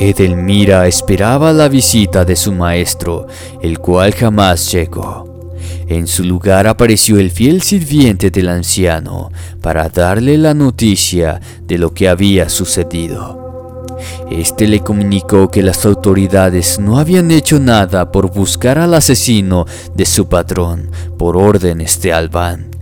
Edelmira 0.00 0.86
esperaba 0.86 1.52
la 1.52 1.68
visita 1.68 2.24
de 2.24 2.34
su 2.34 2.52
maestro, 2.52 3.26
el 3.60 3.80
cual 3.80 4.14
jamás 4.14 4.72
llegó. 4.72 5.52
En 5.88 6.06
su 6.06 6.24
lugar 6.24 6.66
apareció 6.66 7.18
el 7.18 7.30
fiel 7.30 7.60
sirviente 7.60 8.30
del 8.30 8.48
anciano 8.48 9.30
para 9.60 9.90
darle 9.90 10.38
la 10.38 10.54
noticia 10.54 11.38
de 11.66 11.76
lo 11.76 11.92
que 11.92 12.08
había 12.08 12.48
sucedido. 12.48 13.86
Este 14.30 14.66
le 14.66 14.80
comunicó 14.80 15.50
que 15.50 15.62
las 15.62 15.84
autoridades 15.84 16.78
no 16.78 16.98
habían 16.98 17.30
hecho 17.30 17.60
nada 17.60 18.10
por 18.10 18.32
buscar 18.32 18.78
al 18.78 18.94
asesino 18.94 19.66
de 19.94 20.06
su 20.06 20.30
patrón 20.30 20.90
por 21.18 21.36
órdenes 21.36 22.00
de 22.00 22.14
Albán 22.14 22.79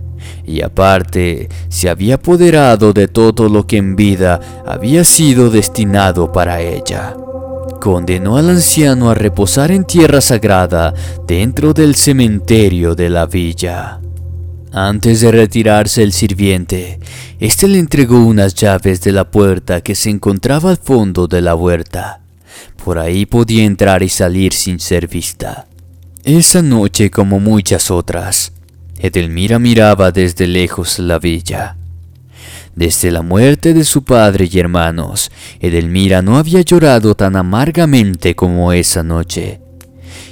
y 0.49 0.63
aparte 0.63 1.47
se 1.69 1.89
había 1.89 2.15
apoderado 2.15 2.91
de 2.91 3.07
todo 3.07 3.49
lo 3.49 3.67
que 3.67 3.77
en 3.77 3.95
vida 3.95 4.63
había 4.65 5.03
sido 5.03 5.51
destinado 5.51 6.31
para 6.31 6.59
ella. 6.61 7.15
Condenó 7.79 8.37
al 8.37 8.49
anciano 8.49 9.11
a 9.11 9.13
reposar 9.13 9.71
en 9.71 9.85
tierra 9.85 10.21
sagrada 10.21 10.93
dentro 11.27 11.73
del 11.73 11.93
cementerio 11.95 12.95
de 12.95 13.09
la 13.09 13.27
villa. 13.27 13.99
Antes 14.71 15.21
de 15.21 15.31
retirarse 15.31 16.01
el 16.01 16.13
sirviente, 16.13 16.99
éste 17.39 17.67
le 17.67 17.77
entregó 17.77 18.19
unas 18.19 18.55
llaves 18.55 19.01
de 19.01 19.11
la 19.11 19.29
puerta 19.29 19.81
que 19.81 19.93
se 19.93 20.09
encontraba 20.09 20.71
al 20.71 20.77
fondo 20.77 21.27
de 21.27 21.41
la 21.41 21.55
huerta. 21.55 22.21
Por 22.83 22.97
ahí 22.97 23.25
podía 23.27 23.65
entrar 23.65 24.01
y 24.01 24.09
salir 24.09 24.53
sin 24.53 24.79
ser 24.79 25.07
vista. 25.07 25.67
Esa 26.23 26.61
noche, 26.61 27.09
como 27.11 27.39
muchas 27.39 27.91
otras, 27.91 28.51
Edelmira 29.01 29.59
miraba 29.59 30.11
desde 30.11 30.45
lejos 30.45 30.99
la 30.99 31.19
villa. 31.19 31.77
Desde 32.75 33.11
la 33.11 33.21
muerte 33.21 33.73
de 33.73 33.85
su 33.85 34.03
padre 34.03 34.49
y 34.51 34.59
hermanos, 34.59 35.31
Edelmira 35.61 36.21
no 36.21 36.37
había 36.37 36.59
llorado 36.61 37.15
tan 37.15 37.37
amargamente 37.37 38.35
como 38.35 38.73
esa 38.73 39.01
noche. 39.01 39.61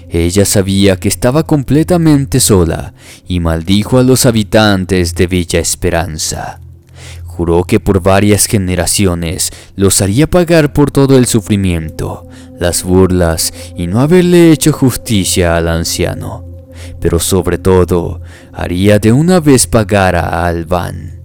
Ella 0.10 0.43
sabía 0.43 0.97
que 0.97 1.08
estaba 1.08 1.43
completamente 1.43 2.41
sola 2.41 2.93
y 3.25 3.39
maldijo 3.39 3.99
a 3.99 4.03
los 4.03 4.25
habitantes 4.25 5.15
de 5.15 5.27
Villa 5.27 5.60
Esperanza. 5.60 6.60
Juró 7.23 7.63
que 7.63 7.80
por 7.80 8.01
varias 8.01 8.47
generaciones 8.47 9.51
los 9.77 10.01
haría 10.01 10.27
pagar 10.27 10.73
por 10.73 10.91
todo 10.91 11.17
el 11.17 11.25
sufrimiento, 11.25 12.27
las 12.60 12.84
burlas 12.84 13.53
y 13.77 13.88
no 13.88 14.01
haberle 14.01 14.51
hecho 14.51 14.73
justicia 14.73 15.56
al 15.56 15.69
anciano 15.69 16.46
pero 17.00 17.19
sobre 17.19 17.58
todo 17.58 18.21
haría 18.54 19.00
de 19.00 19.12
una 19.12 19.39
vez 19.39 19.67
pagar 19.67 20.15
a 20.15 20.45
Alban. 20.45 21.21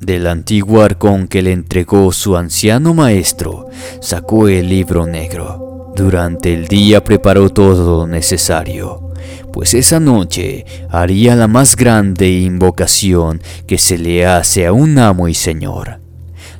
Del 0.00 0.26
antiguo 0.26 0.82
arcón 0.82 1.28
que 1.28 1.42
le 1.42 1.52
entregó 1.52 2.10
su 2.12 2.36
anciano 2.36 2.92
maestro, 2.92 3.68
sacó 4.00 4.48
el 4.48 4.68
libro 4.68 5.06
negro. 5.06 5.92
Durante 5.94 6.52
el 6.52 6.66
día 6.66 7.04
preparó 7.04 7.50
todo 7.50 7.98
lo 7.98 8.06
necesario, 8.06 9.12
pues 9.52 9.74
esa 9.74 10.00
noche 10.00 10.64
haría 10.90 11.36
la 11.36 11.46
más 11.46 11.76
grande 11.76 12.30
invocación 12.30 13.40
que 13.66 13.78
se 13.78 13.98
le 13.98 14.26
hace 14.26 14.66
a 14.66 14.72
un 14.72 14.98
amo 14.98 15.28
y 15.28 15.34
señor. 15.34 16.00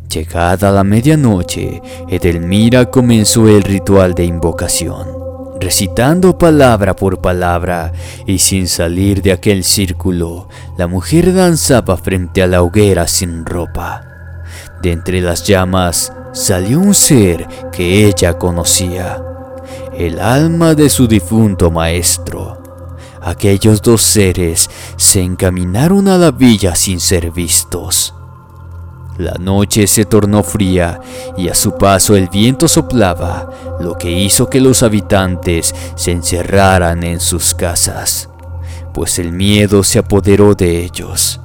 Llegada 0.09 0.71
la 0.71 0.85
medianoche, 0.85 1.81
Edelmira 2.09 2.91
comenzó 2.91 3.49
el 3.49 3.62
ritual 3.62 4.15
de 4.15 4.25
invocación 4.27 5.21
recitando 5.62 6.37
palabra 6.37 6.94
por 6.94 7.20
palabra, 7.20 7.92
y 8.27 8.38
sin 8.38 8.68
salir 8.68 9.22
de 9.22 9.33
aquel 9.33 9.64
círculo, 9.64 10.48
la 10.77 10.87
mujer 10.87 11.33
danzaba 11.33 11.96
frente 11.96 12.42
a 12.42 12.46
la 12.46 12.62
hoguera 12.62 13.07
sin 13.07 13.44
ropa. 13.44 14.03
De 14.83 14.92
entre 14.92 15.20
las 15.20 15.44
llamas 15.46 16.12
salió 16.33 16.81
un 16.81 16.94
ser 16.94 17.46
que 17.70 18.07
ella 18.07 18.38
conocía, 18.38 19.22
el 19.96 20.18
alma 20.18 20.75
de 20.75 20.88
su 20.88 21.07
difunto 21.07 21.70
maestro. 21.70 22.62
Aquellos 23.22 23.83
dos 23.83 24.03
seres 24.03 24.68
se 24.96 25.22
encaminaron 25.22 26.09
a 26.09 26.18
la 26.18 26.33
villa 26.33 26.75
sin 26.75 26.98
ser 26.98 27.31
vistos. 27.31 28.14
La 29.18 29.35
noche 29.35 29.87
se 29.87 30.07
tornó 30.07 30.42
fría 30.42 30.98
y 31.37 31.48
a 31.48 31.55
su 31.55 31.77
paso 31.77 32.16
el 32.16 32.29
viento 32.29 32.66
soplaba, 32.66 33.51
lo 33.79 33.98
que 33.98 34.11
hizo 34.11 34.48
que 34.48 34.61
los 34.61 34.83
habitantes 34.83 35.75
se 35.96 36.12
encerraran 36.12 37.03
en 37.03 37.20
sus 37.20 37.55
casas, 37.55 38.31
pues 38.94 39.18
el 39.18 39.33
miedo 39.33 39.83
se 39.83 39.98
apoderó 39.98 40.55
de 40.55 40.83
ellos. 40.83 41.40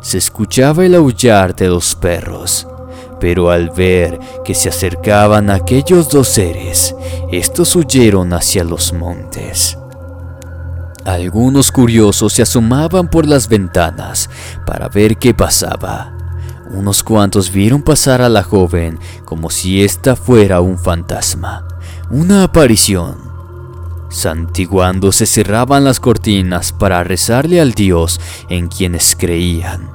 Se 0.00 0.16
escuchaba 0.16 0.86
el 0.86 0.94
aullar 0.94 1.54
de 1.54 1.68
los 1.68 1.94
perros, 1.94 2.66
pero 3.20 3.50
al 3.50 3.70
ver 3.70 4.18
que 4.42 4.54
se 4.54 4.70
acercaban 4.70 5.50
aquellos 5.50 6.08
dos 6.08 6.28
seres, 6.28 6.94
estos 7.30 7.76
huyeron 7.76 8.32
hacia 8.32 8.64
los 8.64 8.94
montes. 8.94 9.76
Algunos 11.04 11.70
curiosos 11.70 12.32
se 12.32 12.42
asomaban 12.42 13.08
por 13.08 13.26
las 13.26 13.48
ventanas 13.48 14.30
para 14.64 14.88
ver 14.88 15.18
qué 15.18 15.34
pasaba 15.34 16.15
unos 16.70 17.02
cuantos 17.02 17.52
vieron 17.52 17.82
pasar 17.82 18.22
a 18.22 18.28
la 18.28 18.42
joven 18.42 18.98
como 19.24 19.50
si 19.50 19.82
ésta 19.82 20.16
fuera 20.16 20.60
un 20.60 20.78
fantasma, 20.78 21.66
una 22.10 22.42
aparición. 22.42 23.16
Santiguando 24.10 25.12
se 25.12 25.26
cerraban 25.26 25.84
las 25.84 26.00
cortinas 26.00 26.72
para 26.72 27.02
rezarle 27.04 27.60
al 27.60 27.72
Dios 27.72 28.20
en 28.48 28.68
quienes 28.68 29.16
creían. 29.16 29.90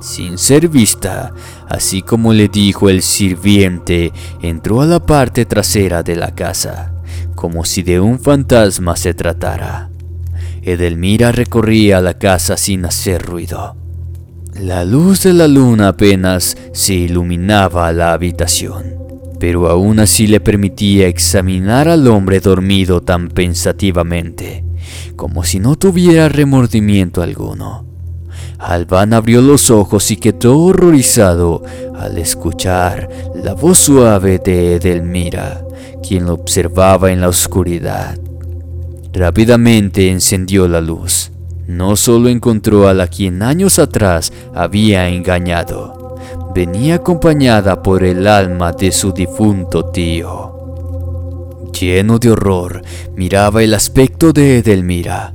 Sin 0.00 0.38
ser 0.38 0.68
vista, 0.68 1.32
así 1.68 2.00
como 2.00 2.32
le 2.32 2.48
dijo 2.48 2.88
el 2.88 3.02
sirviente, 3.02 4.12
entró 4.40 4.80
a 4.80 4.86
la 4.86 5.04
parte 5.04 5.44
trasera 5.44 6.02
de 6.02 6.16
la 6.16 6.34
casa, 6.34 6.94
como 7.34 7.64
si 7.64 7.82
de 7.82 8.00
un 8.00 8.18
fantasma 8.18 8.96
se 8.96 9.12
tratara. 9.12 9.90
Edelmira 10.62 11.32
recorría 11.32 12.00
la 12.00 12.18
casa 12.18 12.56
sin 12.56 12.84
hacer 12.86 13.22
ruido. 13.22 13.76
La 14.62 14.84
luz 14.84 15.22
de 15.22 15.32
la 15.32 15.48
luna 15.48 15.88
apenas 15.88 16.54
se 16.74 16.92
iluminaba 16.92 17.90
la 17.94 18.12
habitación, 18.12 18.94
pero 19.38 19.70
aún 19.70 20.00
así 20.00 20.26
le 20.26 20.38
permitía 20.38 21.08
examinar 21.08 21.88
al 21.88 22.06
hombre 22.06 22.40
dormido 22.40 23.00
tan 23.00 23.28
pensativamente, 23.28 24.62
como 25.16 25.44
si 25.44 25.60
no 25.60 25.76
tuviera 25.76 26.28
remordimiento 26.28 27.22
alguno. 27.22 27.86
Albán 28.58 29.14
abrió 29.14 29.40
los 29.40 29.70
ojos 29.70 30.10
y 30.10 30.18
quedó 30.18 30.58
horrorizado 30.58 31.62
al 31.98 32.18
escuchar 32.18 33.08
la 33.42 33.54
voz 33.54 33.78
suave 33.78 34.40
de 34.44 34.74
Edelmira, 34.74 35.64
quien 36.06 36.26
lo 36.26 36.34
observaba 36.34 37.10
en 37.10 37.22
la 37.22 37.28
oscuridad. 37.28 38.18
Rápidamente 39.14 40.10
encendió 40.10 40.68
la 40.68 40.82
luz 40.82 41.30
no 41.70 41.94
solo 41.94 42.28
encontró 42.28 42.88
a 42.88 42.94
la 42.94 43.06
quien 43.06 43.42
años 43.42 43.78
atrás 43.78 44.32
había 44.52 45.08
engañado, 45.08 46.16
venía 46.52 46.96
acompañada 46.96 47.80
por 47.80 48.02
el 48.02 48.26
alma 48.26 48.72
de 48.72 48.90
su 48.90 49.12
difunto 49.12 49.86
tío. 49.86 51.68
Lleno 51.78 52.18
de 52.18 52.32
horror, 52.32 52.82
miraba 53.14 53.62
el 53.62 53.72
aspecto 53.74 54.32
de 54.32 54.58
Edelmira. 54.58 55.32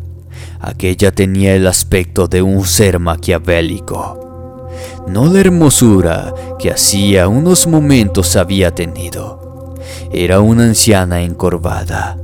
Aquella 0.59 1.11
tenía 1.13 1.55
el 1.55 1.67
aspecto 1.67 2.27
de 2.27 2.41
un 2.41 2.65
ser 2.65 2.99
maquiavélico, 2.99 4.69
no 5.07 5.31
la 5.31 5.39
hermosura 5.39 6.33
que 6.59 6.69
hacía 6.69 7.29
unos 7.29 7.65
momentos 7.65 8.35
había 8.35 8.71
tenido. 8.71 9.75
Era 10.11 10.41
una 10.41 10.63
anciana 10.63 11.21
encorvada, 11.21 12.17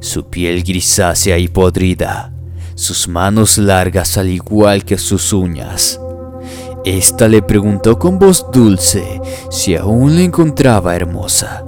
su 0.00 0.28
piel 0.28 0.62
grisácea 0.62 1.38
y 1.38 1.48
podrida, 1.48 2.32
sus 2.78 3.08
manos 3.08 3.58
largas 3.58 4.16
al 4.18 4.28
igual 4.28 4.84
que 4.84 4.98
sus 4.98 5.32
uñas. 5.32 6.00
Esta 6.84 7.26
le 7.26 7.42
preguntó 7.42 7.98
con 7.98 8.20
voz 8.20 8.46
dulce 8.52 9.20
si 9.50 9.74
aún 9.74 10.14
la 10.14 10.22
encontraba 10.22 10.94
hermosa, 10.94 11.64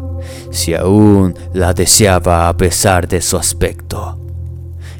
si 0.52 0.72
aún 0.72 1.34
la 1.52 1.74
deseaba 1.74 2.48
a 2.48 2.56
pesar 2.56 3.08
de 3.08 3.20
su 3.20 3.36
aspecto. 3.36 4.18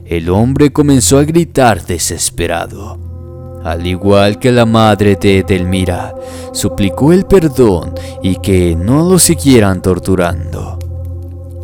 El 0.05 0.31
hombre 0.31 0.73
comenzó 0.73 1.17
a 1.19 1.23
gritar 1.23 1.87
desesperado. 1.87 2.99
Al 3.63 3.87
igual 3.87 4.41
que 4.41 4.51
la 4.51 4.67
madre 4.67 5.15
de 5.15 5.39
Edelmira, 5.39 6.13
suplicó 6.53 7.13
el 7.13 7.25
perdón 7.25 7.95
y 8.21 8.37
que 8.37 8.75
no 8.75 9.09
lo 9.09 9.19
siguieran 9.21 9.81
torturando. 9.81 10.77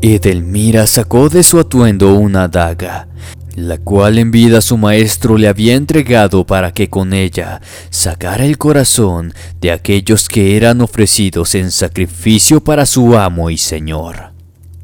Edelmira 0.01 0.87
sacó 0.87 1.29
de 1.29 1.43
su 1.43 1.59
atuendo 1.59 2.15
una 2.15 2.47
daga 2.47 3.09
la 3.57 3.79
cual 3.79 4.19
en 4.19 4.31
vida 4.31 4.61
su 4.61 4.77
maestro 4.77 5.39
le 5.39 5.49
había 5.49 5.75
entregado 5.75 6.45
para 6.45 6.73
que 6.73 6.91
con 6.91 7.15
ella 7.15 7.63
sacara 7.89 8.45
el 8.45 8.59
corazón 8.59 9.33
de 9.63 9.73
aquellos 9.73 10.29
que 10.29 10.59
eran 10.59 10.83
ofrecidos 10.83 11.55
en 11.55 11.71
sacrificio 11.71 12.63
para 12.63 12.85
su 12.85 13.17
amo 13.17 13.49
y 13.49 13.57
señor. 13.57 14.33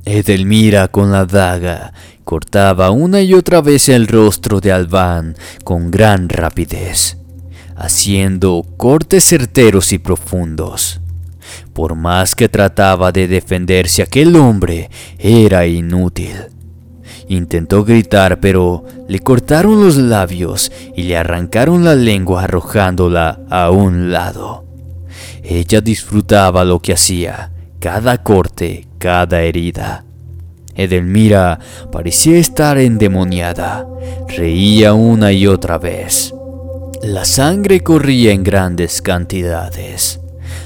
Edelmira 0.07 0.89
con 0.89 1.13
la 1.13 1.27
daga 1.27 1.93
cortaba 2.25 2.91
una 2.91 3.21
y 3.21 3.35
otra 3.35 3.61
vez 3.61 3.91
el 3.91 4.09
rostro 4.09 4.61
de 4.61 4.73
Albán 4.73 5.37
con 5.65 5.91
gran 5.91 6.31
rapidez, 6.31 7.19
haciendo 7.77 8.65
cortes 8.79 9.25
certeros 9.25 9.93
y 9.93 9.99
profundos. 9.99 11.01
Por 11.75 11.95
más 11.95 12.35
que 12.35 12.49
trataba 12.49 13.13
de 13.13 13.29
defenderse 13.29 14.03
aquel 14.03 14.35
hombre, 14.37 14.89
era 15.19 15.67
inútil 15.67 16.52
Intentó 17.29 17.85
gritar, 17.85 18.41
pero 18.41 18.85
le 19.09 19.21
cortaron 19.21 19.83
los 19.85 19.97
labios 19.97 20.73
y 20.97 21.05
le 21.05 21.17
arrancaron 21.17 21.85
la 21.85 21.95
lengua 21.95 22.45
arrojándola 22.45 23.41
a 23.49 23.71
un 23.71 24.13
lado. 24.13 24.65
Ella 25.43 25.81
disfrutaba 25.81 26.65
lo 26.65 26.81
que 26.81 26.93
hacía, 26.93 27.51
cada 27.81 28.23
corte, 28.23 28.87
cada 28.99 29.43
herida. 29.43 30.05
Edelmira 30.75 31.59
parecía 31.91 32.39
estar 32.39 32.79
endemoniada, 32.79 33.87
reía 34.29 34.95
una 34.95 35.33
y 35.33 35.47
otra 35.47 35.79
vez. 35.79 36.33
La 37.03 37.25
sangre 37.25 37.83
corría 37.83 38.33
en 38.33 38.45
grandes 38.45 39.03
cantidades. 39.03 40.21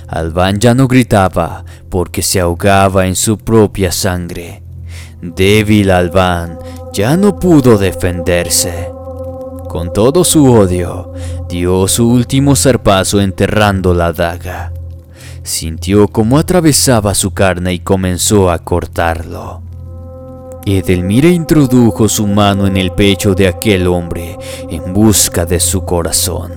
Albán 0.06 0.60
ya 0.60 0.74
no 0.74 0.86
gritaba 0.86 1.64
porque 1.88 2.22
se 2.22 2.40
ahogaba 2.40 3.06
en 3.06 3.16
su 3.16 3.38
propia 3.38 3.90
sangre. 3.90 4.65
Débil 5.34 5.90
Albán 5.90 6.58
ya 6.92 7.16
no 7.16 7.38
pudo 7.38 7.78
defenderse. 7.78 8.90
Con 9.68 9.92
todo 9.92 10.24
su 10.24 10.50
odio, 10.50 11.12
dio 11.48 11.88
su 11.88 12.08
último 12.08 12.56
zarpazo 12.56 13.20
enterrando 13.20 13.92
la 13.92 14.12
daga. 14.12 14.72
Sintió 15.42 16.08
cómo 16.08 16.38
atravesaba 16.38 17.14
su 17.14 17.32
carne 17.32 17.74
y 17.74 17.78
comenzó 17.80 18.50
a 18.50 18.58
cortarlo. 18.58 19.62
Edelmira 20.64 21.28
introdujo 21.28 22.08
su 22.08 22.26
mano 22.26 22.66
en 22.66 22.76
el 22.76 22.90
pecho 22.92 23.34
de 23.34 23.46
aquel 23.46 23.86
hombre 23.86 24.36
en 24.68 24.92
busca 24.92 25.46
de 25.46 25.60
su 25.60 25.84
corazón. 25.84 26.52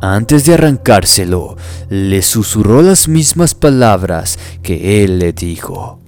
Antes 0.00 0.44
de 0.44 0.54
arrancárselo, 0.54 1.56
le 1.88 2.22
susurró 2.22 2.82
las 2.82 3.08
mismas 3.08 3.54
palabras 3.54 4.38
que 4.62 5.02
él 5.02 5.18
le 5.18 5.32
dijo. 5.32 5.98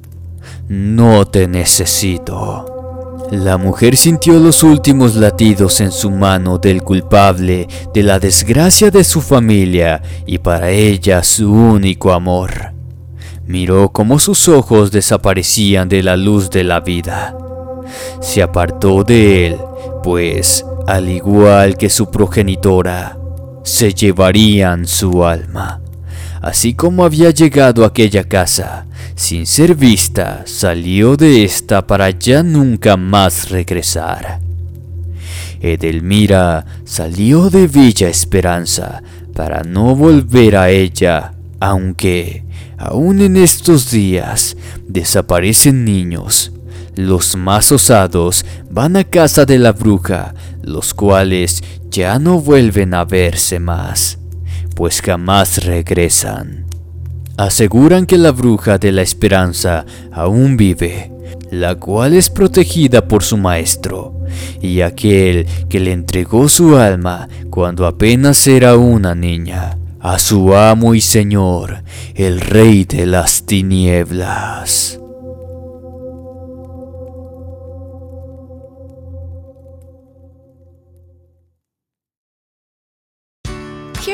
No 0.71 1.27
te 1.27 1.49
necesito. 1.49 3.27
La 3.33 3.57
mujer 3.57 3.97
sintió 3.97 4.39
los 4.39 4.63
últimos 4.63 5.17
latidos 5.17 5.81
en 5.81 5.91
su 5.91 6.13
mano 6.13 6.59
del 6.59 6.85
culpable 6.85 7.67
de 7.93 8.05
la 8.05 8.21
desgracia 8.21 8.93
de 8.93 9.03
su 9.03 9.21
familia 9.21 10.01
y 10.27 10.39
para 10.39 10.71
ella 10.71 11.25
su 11.25 11.53
único 11.53 12.13
amor. 12.13 12.73
Miró 13.49 13.89
cómo 13.89 14.21
sus 14.21 14.49
ojos 14.49 14.93
desaparecían 14.93 15.89
de 15.89 16.05
la 16.05 16.17
luz 16.17 16.51
de 16.51 16.63
la 16.63 16.79
vida. 16.79 17.37
Se 18.21 18.41
apartó 18.41 19.03
de 19.03 19.49
él, 19.49 19.57
pues, 20.05 20.65
al 20.87 21.09
igual 21.09 21.77
que 21.77 21.91
su 21.91 22.13
progenitora, 22.13 23.19
se 23.65 23.93
llevarían 23.93 24.87
su 24.87 25.25
alma. 25.25 25.81
Así 26.41 26.75
como 26.75 27.05
había 27.05 27.31
llegado 27.31 27.85
a 27.85 27.89
aquella 27.89 28.25
casa, 28.25 28.87
sin 29.15 29.47
ser 29.47 29.75
vista, 29.75 30.43
salió 30.47 31.17
de 31.17 31.45
esta 31.45 31.87
para 31.87 32.11
ya 32.11 32.43
nunca 32.43 32.97
más 32.97 33.51
regresar. 33.51 34.41
Edelmira 35.61 36.65
salió 36.85 37.51
de 37.51 37.67
Villa 37.67 38.09
Esperanza 38.09 39.03
para 39.35 39.63
no 39.63 39.95
volver 39.95 40.57
a 40.57 40.71
ella, 40.71 41.35
aunque 41.61 42.45
aún 42.79 43.21
en 43.21 43.37
estos 43.37 43.91
días 43.91 44.57
desaparecen 44.89 45.85
niños. 45.85 46.53
Los 46.97 47.37
más 47.37 47.71
osados 47.73 48.45
van 48.71 48.97
a 48.97 49.05
casa 49.05 49.45
de 49.45 49.59
la 49.59 49.73
bruja, 49.73 50.35
los 50.63 50.95
cuales 50.95 51.63
ya 51.91 52.19
no 52.19 52.41
vuelven 52.41 52.95
a 52.95 53.05
verse 53.05 53.61
más, 53.61 54.19
pues 54.81 55.03
jamás 55.03 55.63
regresan. 55.67 56.65
Aseguran 57.37 58.07
que 58.07 58.17
la 58.17 58.31
bruja 58.31 58.79
de 58.79 58.93
la 58.93 59.03
esperanza 59.03 59.85
aún 60.11 60.57
vive, 60.57 61.13
la 61.51 61.75
cual 61.75 62.15
es 62.15 62.31
protegida 62.31 63.07
por 63.07 63.23
su 63.23 63.37
maestro, 63.37 64.15
y 64.63 64.81
aquel 64.81 65.47
que 65.69 65.81
le 65.81 65.93
entregó 65.93 66.49
su 66.49 66.79
alma 66.79 67.29
cuando 67.51 67.87
apenas 67.87 68.47
era 68.47 68.79
una 68.79 69.15
niña, 69.15 69.77
a 70.01 70.19
su 70.19 70.55
amo 70.55 70.95
y 70.95 71.03
señor, 71.03 71.83
el 72.15 72.41
rey 72.41 72.85
de 72.85 73.05
las 73.05 73.45
tinieblas. 73.45 75.00